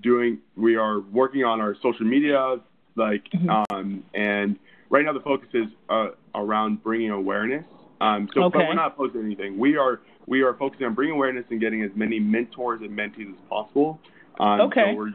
doing 0.03 0.37
we 0.55 0.75
are 0.75 0.99
working 0.99 1.43
on 1.43 1.59
our 1.59 1.75
social 1.81 2.05
media 2.05 2.57
like 2.95 3.23
Mhm. 3.31 3.65
um, 3.71 4.03
and 4.13 4.57
right 4.89 5.03
now 5.03 5.13
the 5.13 5.21
focus 5.21 5.49
is 5.53 5.67
uh, 5.89 6.09
around 6.35 6.83
bringing 6.83 7.11
awareness. 7.11 7.65
Um, 7.99 8.29
so 8.35 8.49
but 8.49 8.59
we're 8.59 8.75
not 8.75 8.95
posting 8.95 9.23
anything. 9.25 9.57
We 9.57 9.75
are 9.75 10.01
we 10.27 10.41
are 10.43 10.53
focusing 10.53 10.85
on 10.85 10.93
bringing 10.93 11.15
awareness 11.15 11.45
and 11.49 11.59
getting 11.59 11.81
as 11.81 11.89
many 11.95 12.19
mentors 12.19 12.81
and 12.81 12.91
mentees 12.91 13.31
as 13.31 13.39
possible. 13.49 13.99
Um, 14.39 14.61
Okay. 14.61 14.91
so 14.91 14.95
we're 14.95 15.13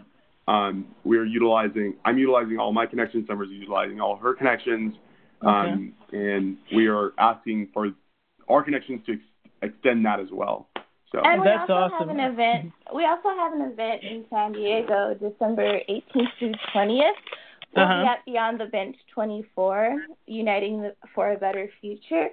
um, 0.49 0.87
we're 1.05 1.25
utilizing 1.27 1.95
I'm 2.05 2.19
utilizing 2.19 2.59
all 2.59 2.73
my 2.73 2.87
connections 2.87 3.27
Summer's 3.29 3.49
utilizing 3.51 4.01
all 4.01 4.17
her 4.17 4.35
connections 4.35 4.95
um, 5.43 5.93
and 6.13 6.57
we 6.75 6.87
are 6.89 7.13
asking 7.19 7.69
for 7.75 7.89
our 8.49 8.63
connections 8.63 9.01
to 9.07 9.13
ex- 9.15 9.23
extend 9.63 10.05
that 10.05 10.21
as 10.21 10.29
well 10.33 10.69
so 11.13 11.21
And 11.25 11.43
we 11.43 11.47
That's 11.47 11.69
also 11.71 11.95
awesome. 11.95 12.09
have 12.09 12.17
an 12.17 12.21
event. 12.33 12.73
We 12.95 13.05
also 13.05 13.29
have 13.37 13.53
an 13.53 13.63
event 13.73 14.03
in 14.03 14.25
San 14.31 14.53
Diego, 14.53 15.15
December 15.15 15.81
18th 15.89 16.29
through 16.39 16.53
20th. 16.75 17.11
We'll 17.75 17.85
Uh-huh. 17.85 18.03
be 18.03 18.09
at 18.09 18.25
Beyond 18.27 18.61
the 18.61 18.67
Bench 18.67 18.97
24, 19.15 19.97
Uniting 20.27 20.83
the, 20.83 20.95
for 21.15 21.33
a 21.33 21.37
Better 21.39 21.69
Future. 21.81 22.29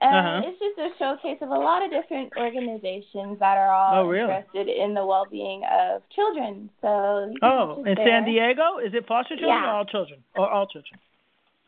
And 0.00 0.14
Uh-huh. 0.42 0.48
it's 0.50 0.58
just 0.58 0.78
a 0.78 0.90
showcase 0.98 1.38
of 1.40 1.50
a 1.50 1.58
lot 1.58 1.82
of 1.82 1.90
different 1.90 2.32
organizations 2.36 3.38
that 3.38 3.56
are 3.56 3.70
all 3.72 4.04
Oh, 4.04 4.08
really? 4.08 4.22
interested 4.34 4.68
in 4.68 4.92
the 4.94 5.06
well-being 5.06 5.64
of 5.64 6.02
children. 6.10 6.68
So 6.82 7.32
Oh, 7.42 7.84
in 7.84 7.94
there. 7.94 8.06
San 8.06 8.24
Diego? 8.24 8.78
Is 8.78 8.92
it 8.92 9.06
foster 9.06 9.36
children 9.36 9.62
Yeah. 9.62 9.70
or 9.70 9.74
all 9.76 9.84
children? 9.84 10.22
Or 10.36 10.50
all 10.50 10.66
children? 10.66 10.98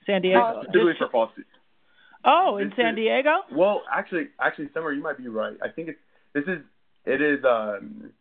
San 0.06 0.22
Diego. 0.22 0.40
All 0.40 0.62
Specifically 0.62 0.94
for 0.98 1.08
foster. 1.08 1.44
oh, 2.24 2.56
in 2.58 2.68
this 2.70 2.76
San 2.76 2.90
is- 2.90 2.96
Diego? 2.96 3.44
Well, 3.52 3.84
actually, 3.90 4.28
actually, 4.40 4.68
Summer, 4.72 4.92
you 4.92 5.02
might 5.02 5.18
be 5.18 5.28
right. 5.28 5.56
I 5.62 5.68
think 5.68 5.88
it's 5.88 6.00
this 6.32 6.44
is 6.48 6.62
it 7.04 7.20
is 7.22 7.44
um 7.44 8.12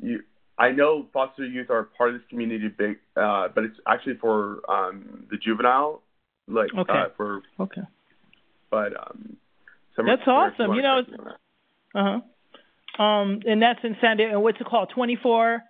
you. 0.00 0.24
I 0.58 0.70
know 0.70 1.06
foster 1.12 1.44
youth 1.44 1.70
are 1.70 1.84
part 1.84 2.10
of 2.14 2.20
this 2.20 2.28
community, 2.28 2.68
big, 2.68 2.98
uh, 3.16 3.48
but 3.48 3.64
it's 3.64 3.78
actually 3.86 4.14
for 4.16 4.60
um 4.70 5.26
the 5.30 5.36
juvenile, 5.36 6.02
like 6.48 6.70
Okay. 6.74 6.92
uh, 6.92 7.08
for 7.16 7.42
Okay. 7.60 7.82
but 8.70 8.96
um. 8.96 9.36
Summer, 9.96 10.16
That's 10.16 10.26
awesome. 10.26 10.74
You 10.74 10.82
know, 10.82 11.02
correct 11.04 11.10
me 11.10 11.18
on 11.18 11.24
that. 11.24 11.98
Uh 11.98 12.20
huh. 12.98 13.02
Um, 13.02 13.40
and 13.46 13.62
that's 13.62 13.80
in 13.84 13.96
San 14.00 14.18
Diego. 14.18 14.32
And 14.34 14.42
what's 14.42 14.60
it 14.60 14.66
called? 14.66 14.90
Twenty 14.94 15.16
four 15.22 15.62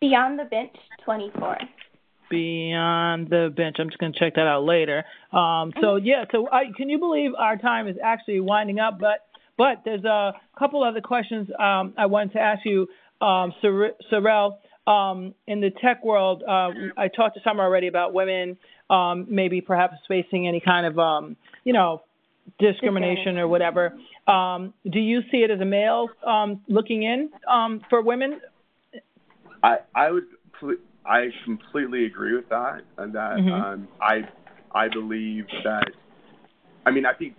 Beyond 0.00 0.38
the 0.38 0.44
Bench 0.44 0.76
24. 1.04 1.56
Beyond 2.30 3.30
the 3.30 3.52
Bench. 3.56 3.76
I'm 3.78 3.88
just 3.88 3.98
going 3.98 4.12
to 4.12 4.18
check 4.18 4.34
that 4.34 4.46
out 4.46 4.64
later. 4.64 5.04
Um, 5.32 5.72
so 5.80 5.96
yeah. 5.96 6.24
So 6.30 6.46
I, 6.50 6.64
can 6.76 6.90
you 6.90 6.98
believe 6.98 7.30
our 7.38 7.56
time 7.56 7.88
is 7.88 7.96
actually 8.02 8.40
winding 8.40 8.78
up? 8.78 8.98
But 9.00 9.20
but 9.56 9.82
there's 9.84 10.04
a 10.04 10.32
couple 10.58 10.84
other 10.84 11.00
questions 11.00 11.48
um, 11.58 11.94
I 11.96 12.06
wanted 12.06 12.34
to 12.34 12.40
ask 12.40 12.66
you, 12.66 12.86
um, 13.20 13.54
Sor- 13.62 13.92
Sorrel. 14.10 14.58
Um, 14.86 15.34
in 15.46 15.62
the 15.62 15.70
tech 15.82 16.04
world, 16.04 16.42
uh, 16.46 16.68
I 16.98 17.08
talked 17.08 17.36
to 17.36 17.40
Summer 17.42 17.62
already 17.62 17.86
about 17.86 18.12
women, 18.12 18.58
um, 18.90 19.26
maybe 19.30 19.62
perhaps 19.62 19.94
facing 20.06 20.46
any 20.46 20.60
kind 20.60 20.84
of, 20.84 20.98
um, 20.98 21.36
you 21.64 21.72
know, 21.72 22.02
discrimination 22.58 23.38
or 23.38 23.48
whatever. 23.48 23.94
Um, 24.26 24.74
do 24.90 24.98
you 24.98 25.20
see 25.30 25.38
it 25.38 25.50
as 25.50 25.60
a 25.60 25.64
male 25.64 26.08
um, 26.26 26.62
looking 26.68 27.02
in 27.02 27.30
um, 27.48 27.80
for 27.90 28.02
women? 28.02 28.40
I 29.62 29.78
I 29.94 30.10
would 30.10 30.24
I 31.06 31.28
completely 31.44 32.06
agree 32.06 32.34
with 32.34 32.48
that 32.48 32.82
and 32.98 33.14
that 33.14 33.38
Mhm. 33.38 33.52
um, 33.52 33.88
I 34.00 34.28
I 34.74 34.88
believe 34.88 35.46
that 35.64 35.92
I 36.86 36.90
mean 36.90 37.06
I 37.06 37.12
think 37.14 37.36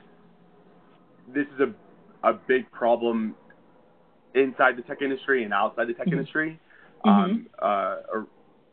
this 1.27 1.47
is 1.47 1.59
a 1.59 1.73
a 2.27 2.33
big 2.33 2.69
problem 2.71 3.35
inside 4.33 4.75
the 4.77 4.81
tech 4.81 5.01
industry 5.01 5.43
and 5.43 5.53
outside 5.53 5.87
the 5.87 5.93
tech 5.93 6.07
Mhm. 6.07 6.13
industry 6.13 6.59
um, 7.03 7.47
uh, 7.59 7.97
or, 8.11 8.27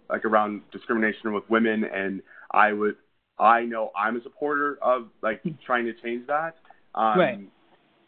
like 0.08 0.24
around 0.24 0.62
discrimination 0.70 1.32
with 1.32 1.48
women 1.48 1.84
and 1.84 2.22
I 2.50 2.72
would 2.72 2.96
I 3.38 3.62
know 3.62 3.90
I'm 3.96 4.16
a 4.16 4.22
supporter 4.22 4.78
of 4.82 5.08
like 5.22 5.42
trying 5.64 5.84
to 5.86 5.92
change 5.94 6.26
that 6.26 6.54
um, 6.94 7.18
Right. 7.18 7.38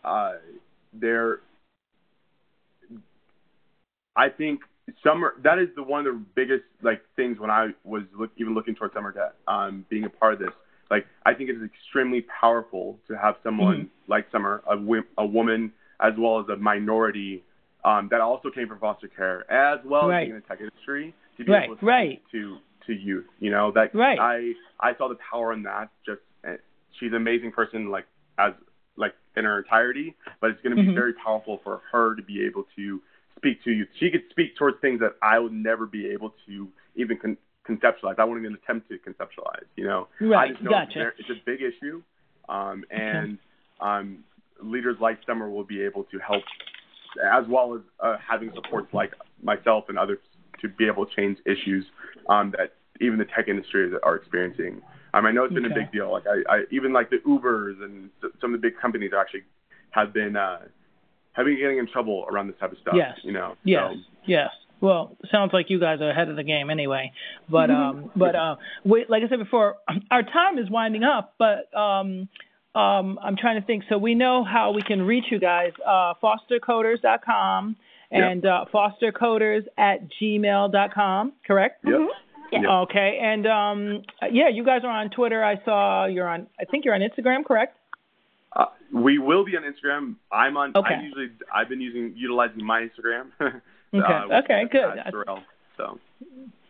uh, 0.05 0.33
there 0.93 1.41
I 4.17 4.29
think 4.29 4.61
summer 5.03 5.35
that 5.43 5.59
is 5.59 5.69
the 5.77 5.83
one 5.83 6.07
of 6.07 6.15
the 6.15 6.21
biggest 6.35 6.65
like 6.83 7.03
things 7.17 7.39
when 7.39 7.51
I 7.51 7.71
was 7.85 8.03
look, 8.19 8.31
even 8.37 8.55
looking 8.55 8.75
towards 8.75 8.95
summer 8.95 9.13
debt, 9.13 9.35
um, 9.49 9.85
being 9.89 10.05
a 10.05 10.09
part 10.11 10.35
of 10.35 10.39
this. 10.39 10.51
Like 10.91 11.07
I 11.25 11.35
think 11.35 11.51
it 11.51 11.57
is 11.57 11.63
extremely 11.63 12.23
powerful 12.41 12.99
to 13.09 13.17
have 13.17 13.37
someone 13.43 13.77
Mm-hmm. 13.77 14.11
like 14.11 14.27
Summer, 14.31 14.63
a, 14.71 14.77
a 15.19 15.27
woman 15.27 15.73
as 16.01 16.13
well 16.19 16.39
as 16.41 16.49
a 16.49 16.57
minority 16.57 17.43
um, 17.85 18.09
that 18.11 18.21
also 18.21 18.51
came 18.51 18.69
from 18.69 18.79
foster 18.79 19.09
care, 19.09 19.51
as 19.51 19.79
well 19.85 20.11
Right. 20.11 20.23
as 20.23 20.27
being 20.27 20.37
in 20.37 20.41
the 20.43 20.47
tech 20.47 20.61
industry, 20.61 21.15
to 21.37 21.45
be 21.45 21.53
Right, 21.53 21.65
able 21.65 21.77
to 21.77 21.87
right. 21.87 22.23
to 22.33 22.57
to 22.87 22.93
youth. 22.93 23.27
You 23.41 23.51
know 23.51 23.73
that 23.73 23.95
Right. 23.95 24.19
I 24.19 24.53
I 24.81 24.97
saw 24.97 25.09
the 25.09 25.19
power 25.31 25.53
in 25.53 25.63
that. 25.65 25.89
Just 26.05 26.21
uh, 26.47 26.53
she's 26.99 27.11
an 27.11 27.17
amazing 27.17 27.53
person, 27.53 27.91
like 27.91 28.07
as 28.39 28.53
like 28.97 29.15
in 29.37 29.45
her 29.45 29.59
entirety, 29.59 30.15
but 30.41 30.51
it's 30.51 30.63
going 30.63 30.77
to 30.77 30.81
be 30.83 30.89
Mhm. 30.89 30.95
very 30.95 31.15
powerful 31.15 31.59
for 31.65 31.83
her 31.91 32.15
to 32.15 32.23
be 32.23 32.45
able 32.45 32.65
to 32.77 33.01
speak 33.37 33.63
to 33.65 33.73
you. 33.73 33.87
She 33.99 34.11
could 34.11 34.23
speak 34.31 34.57
towards 34.57 34.79
things 34.81 35.01
that 35.01 35.17
I 35.21 35.39
would 35.39 35.53
never 35.53 35.87
be 35.87 36.07
able 36.11 36.33
to 36.47 36.69
even 36.95 37.17
con- 37.19 37.37
conceptualize. 37.69 38.19
I 38.19 38.25
wouldn't 38.25 38.45
even 38.45 38.55
attempt 38.55 38.89
to 38.91 38.99
conceptualize. 38.99 39.65
You 39.77 39.85
know, 39.87 40.09
I 40.37 40.49
just 40.49 40.63
know 40.63 40.71
gotcha. 40.71 41.09
it's, 41.09 41.21
it's 41.21 41.31
a 41.31 41.43
big 41.45 41.61
issue, 41.63 42.03
um, 42.49 42.85
and 42.91 43.39
um, 43.81 44.23
leaders 44.63 44.97
like 45.01 45.19
Summer 45.27 45.51
will 45.51 45.65
be 45.65 45.83
able 45.83 46.05
to 46.05 46.19
help, 46.21 46.45
as 47.33 47.45
well 47.49 47.75
as 47.75 47.81
uh, 48.01 48.17
having 48.19 48.53
supports 48.55 48.93
like 48.95 49.13
myself 49.43 49.87
and 49.89 49.99
others 49.99 50.19
to 50.69 50.75
be 50.77 50.87
able 50.87 51.07
to 51.07 51.15
change 51.15 51.39
issues 51.47 51.85
um, 52.29 52.53
that 52.57 52.75
even 53.01 53.19
the 53.19 53.25
tech 53.25 53.49
industry 53.49 53.91
are 54.03 54.17
experiencing. 54.17 54.83
Um, 55.13 55.27
I 55.27 55.31
know 55.31 55.45
it's 55.45 55.55
been 55.55 55.65
a 55.65 55.75
big 55.75 55.93
deal. 55.93 56.11
Like 56.11 56.25
I, 56.27 56.57
I 56.57 56.63
even 56.71 56.93
like 56.93 57.11
the 57.11 57.19
Ubers 57.27 57.83
and 57.83 58.11
some 58.41 58.55
of 58.55 58.61
the 58.61 58.69
big 58.69 58.79
companies 58.81 59.13
actually 59.17 59.43
have 59.91 60.13
been 60.13 60.37
uh, 60.37 60.59
have 61.33 61.47
been 61.47 61.57
getting 61.57 61.79
in 61.79 61.87
trouble 61.87 62.27
around 62.31 62.49
this 62.49 62.57
type 62.59 62.73
of 62.73 62.79
stuff. 62.79 62.95
Yes. 62.97 63.19
You 63.23 63.33
know. 63.33 63.55
Yes, 63.65 63.93
So, 63.93 64.01
yes. 64.27 64.49
Well, 64.81 65.17
sounds 65.31 65.53
like 65.53 65.71
you 65.71 65.81
guys 65.81 66.01
are 66.01 66.11
ahead 66.11 66.29
of 66.29 66.37
the 66.37 66.43
game 66.43 66.69
anyway. 66.69 67.13
But 67.49 67.71
um, 67.71 68.11
but 68.17 68.35
uh, 68.35 68.57
we, 68.85 69.07
like 69.09 69.23
I 69.23 69.29
said 69.29 69.39
before, 69.39 69.77
our 70.11 70.23
time 70.23 70.59
is 70.59 70.69
winding 70.69 71.05
up. 71.05 71.35
But 71.39 71.75
um, 71.77 72.29
um, 72.75 73.19
I'm 73.23 73.37
trying 73.37 73.61
to 73.61 73.67
think. 73.67 73.85
So 73.89 73.99
we 73.99 74.15
know 74.15 74.45
how 74.45 74.73
we 74.73 74.83
can 74.83 75.03
reach 75.03 75.27
you 75.31 75.39
guys. 75.39 75.73
Uh, 75.87 76.15
fostercoders.com 76.23 77.77
and 78.15 78.47
uh, 78.47 78.65
fostercoders 78.73 79.63
at 79.77 80.01
gmail.com. 80.21 81.33
Correct? 81.47 81.85
Yep. 81.85 81.95
Mhm. 81.95 82.07
Yep. 82.53 82.63
Okay. 82.89 83.19
And 83.21 83.47
um, 83.47 84.03
yeah, 84.31 84.49
you 84.49 84.65
guys 84.65 84.83
are 84.85 84.91
on 84.91 85.11
Twitter. 85.11 85.43
I 85.43 85.57
saw 85.65 86.07
you're 86.07 86.29
on. 86.29 86.47
I 86.61 86.65
think 86.65 86.85
you're 86.85 86.95
on 86.95 87.01
Instagram. 87.01 87.45
Correct? 87.45 87.77
Uh, 88.55 88.67
we 88.93 89.19
will 89.19 89.45
be 89.45 89.57
on 89.57 89.65
Instagram. 89.65 90.15
I'm 90.31 90.57
on. 90.57 90.73
Okay. 90.77 90.95
I 90.95 91.03
usually 91.03 91.31
I've 91.53 91.69
been 91.69 91.81
using 91.81 92.13
utilizing 92.17 92.65
my 92.65 92.83
Instagram. 92.89 93.31
Okay. 93.95 94.13
uh, 94.13 94.39
Okay, 94.43 94.63
good. 94.73 94.99
at 94.99 95.13
Sorrel. 95.13 95.39
So 95.77 96.01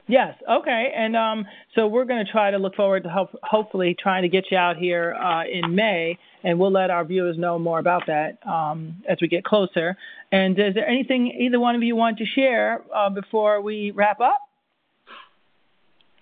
Yes. 0.06 0.34
Okay. 0.48 0.92
And 0.94 1.16
um, 1.16 1.46
so 1.74 1.86
we're 1.86 2.04
going 2.04 2.24
to 2.24 2.30
try 2.30 2.50
to 2.50 2.58
look 2.58 2.74
forward 2.74 3.04
to 3.04 3.08
help, 3.08 3.30
hopefully 3.42 3.96
trying 3.98 4.22
to 4.22 4.28
get 4.28 4.44
you 4.50 4.58
out 4.58 4.76
here 4.76 5.14
uh, 5.14 5.44
in 5.44 5.74
May, 5.74 6.18
and 6.42 6.58
we'll 6.58 6.72
let 6.72 6.90
our 6.90 7.04
viewers 7.04 7.38
know 7.38 7.58
more 7.58 7.78
about 7.78 8.02
that 8.06 8.38
um, 8.46 9.02
as 9.08 9.18
we 9.22 9.28
get 9.28 9.44
closer. 9.44 9.96
And 10.30 10.58
is 10.58 10.74
there 10.74 10.86
anything 10.86 11.28
either 11.40 11.58
one 11.58 11.74
of 11.74 11.82
you 11.82 11.96
want 11.96 12.18
to 12.18 12.26
share 12.26 12.82
uh, 12.94 13.08
before 13.08 13.62
we 13.62 13.92
wrap 13.92 14.20
up? 14.20 14.38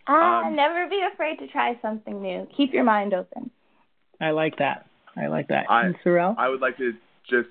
Ah, 0.07 0.47
um, 0.47 0.57
never 0.57 0.89
be 0.89 1.01
afraid 1.13 1.39
to 1.39 1.47
try 1.49 1.79
something 1.81 2.23
new. 2.23 2.47
Keep 2.57 2.73
your 2.73 2.85
mind 2.85 3.15
open. 3.15 3.51
I 4.21 4.31
like 4.31 4.59
that. 4.59 4.87
I 5.17 5.27
like 5.27 5.49
that. 5.49 5.67
I, 5.69 5.87
and 5.87 5.97
Sorrel? 6.03 6.35
I 6.39 6.49
would 6.49 6.61
like 6.61 6.77
to 6.79 6.93
just 7.29 7.49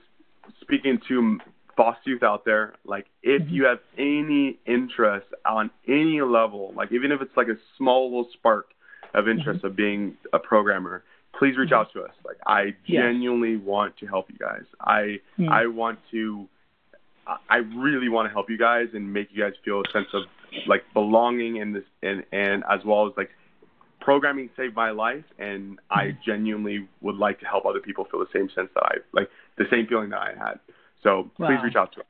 speaking 0.61 0.99
to 1.07 1.39
foster 1.75 2.09
youth 2.09 2.23
out 2.23 2.45
there, 2.45 2.73
like 2.85 3.05
if 3.23 3.41
mm-hmm. 3.41 3.53
you 3.53 3.65
have 3.65 3.79
any 3.97 4.59
interest 4.65 5.27
on 5.45 5.71
any 5.87 6.21
level, 6.21 6.73
like 6.75 6.91
even 6.91 7.11
if 7.11 7.21
it's 7.21 7.35
like 7.35 7.47
a 7.47 7.57
small 7.77 8.05
little 8.09 8.29
spark 8.33 8.67
of 9.13 9.27
interest 9.27 9.59
mm-hmm. 9.59 9.67
of 9.67 9.75
being 9.75 10.15
a 10.33 10.39
programmer, 10.39 11.03
please 11.37 11.57
reach 11.57 11.69
mm-hmm. 11.69 11.79
out 11.79 11.93
to 11.93 12.01
us. 12.01 12.13
Like 12.25 12.37
I 12.45 12.75
genuinely 12.87 13.57
want 13.57 13.97
to 13.97 14.07
help 14.07 14.27
you 14.29 14.37
guys. 14.37 14.63
I 14.79 15.17
mm. 15.39 15.49
I 15.49 15.67
want 15.67 15.99
to 16.11 16.47
I 17.49 17.57
really 17.57 18.09
want 18.09 18.27
to 18.27 18.33
help 18.33 18.49
you 18.49 18.57
guys 18.57 18.87
and 18.93 19.11
make 19.13 19.29
you 19.31 19.43
guys 19.43 19.53
feel 19.63 19.81
a 19.81 19.91
sense 19.91 20.07
of 20.13 20.23
like 20.67 20.83
belonging 20.93 21.57
in 21.57 21.73
this 21.73 21.83
and 22.01 22.23
and 22.31 22.63
as 22.69 22.79
well 22.85 23.07
as 23.07 23.13
like 23.15 23.29
programming 23.99 24.49
saved 24.57 24.75
my 24.75 24.89
life 24.89 25.23
and 25.37 25.79
I 25.89 26.05
mm-hmm. 26.05 26.19
genuinely 26.25 26.87
would 27.01 27.15
like 27.15 27.39
to 27.41 27.45
help 27.45 27.65
other 27.65 27.79
people 27.79 28.05
feel 28.09 28.19
the 28.19 28.25
same 28.33 28.49
sense 28.55 28.69
that 28.73 28.83
I 28.83 28.95
like 29.13 29.29
the 29.57 29.65
same 29.71 29.87
feeling 29.87 30.09
that 30.09 30.19
I 30.19 30.33
had. 30.37 30.59
So 31.03 31.31
wow. 31.37 31.47
please 31.47 31.63
reach 31.63 31.75
out 31.75 31.93
to 31.93 32.01
us. 32.01 32.05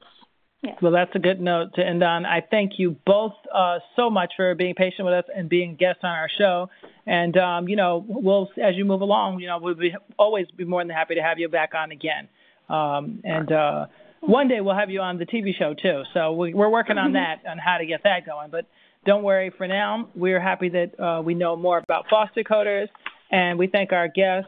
Yeah. 0.61 0.75
Well, 0.79 0.91
that's 0.91 1.15
a 1.15 1.19
good 1.19 1.41
note 1.41 1.73
to 1.75 1.85
end 1.85 2.03
on. 2.03 2.25
I 2.25 2.41
thank 2.41 2.73
you 2.77 2.95
both 3.05 3.33
uh, 3.53 3.79
so 3.95 4.11
much 4.11 4.33
for 4.35 4.53
being 4.53 4.75
patient 4.75 5.05
with 5.05 5.13
us 5.15 5.25
and 5.35 5.49
being 5.49 5.75
guests 5.75 6.01
on 6.03 6.11
our 6.11 6.29
show. 6.37 6.69
And 7.07 7.35
um, 7.35 7.67
you 7.67 7.75
know, 7.75 8.05
we'll 8.07 8.47
as 8.63 8.75
you 8.75 8.85
move 8.85 9.01
along, 9.01 9.39
you 9.39 9.47
know, 9.47 9.57
we'll 9.59 9.73
be 9.73 9.95
always 10.19 10.45
be 10.55 10.65
more 10.65 10.81
than 10.81 10.91
happy 10.91 11.15
to 11.15 11.21
have 11.21 11.39
you 11.39 11.49
back 11.49 11.71
on 11.73 11.91
again. 11.91 12.27
Um, 12.69 13.21
and 13.23 13.51
uh, 13.51 13.85
one 14.19 14.47
day 14.47 14.61
we'll 14.61 14.75
have 14.75 14.91
you 14.91 15.01
on 15.01 15.17
the 15.17 15.25
TV 15.25 15.57
show 15.57 15.73
too. 15.73 16.03
So 16.13 16.33
we, 16.33 16.53
are 16.53 16.69
working 16.69 16.99
on 16.99 17.13
that 17.13 17.41
on 17.49 17.57
how 17.57 17.79
to 17.79 17.85
get 17.87 18.03
that 18.03 18.27
going. 18.27 18.51
But 18.51 18.67
don't 19.03 19.23
worry. 19.23 19.51
For 19.57 19.67
now, 19.67 20.09
we're 20.13 20.39
happy 20.39 20.69
that 20.69 20.99
uh, 20.99 21.23
we 21.23 21.33
know 21.33 21.55
more 21.55 21.79
about 21.79 22.05
foster 22.07 22.43
coders, 22.43 22.87
and 23.31 23.57
we 23.57 23.65
thank 23.65 23.93
our 23.93 24.07
guest, 24.07 24.47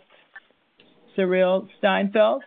Cyril 1.15 1.67
Steinfeld 1.81 2.43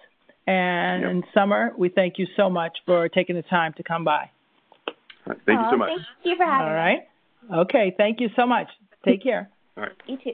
and 0.47 1.23
yep. 1.25 1.25
Summer, 1.35 1.73
we 1.77 1.89
thank 1.89 2.15
you 2.19 2.27
so 2.37 2.49
much 2.49 2.73
for 2.87 3.09
taking 3.09 3.37
the 3.37 3.43
time 3.43 3.73
to 3.77 3.83
come 3.83 4.05
by. 4.05 4.31
Right, 5.27 5.39
thank 5.45 5.61
you 5.61 5.67
so 5.71 5.77
much. 5.77 5.91
Thank 5.91 6.07
you 6.25 6.37
for 6.37 6.45
having 6.45 6.67
me. 6.67 6.71
All 6.71 6.77
right. 6.77 7.09
Okay. 7.53 7.95
Thank 7.97 8.21
you 8.21 8.29
so 8.37 8.47
much. 8.47 8.69
Take 9.05 9.23
care. 9.23 9.51
All 9.77 9.85
right. 9.85 9.93
You 10.07 10.17
too. 10.19 10.33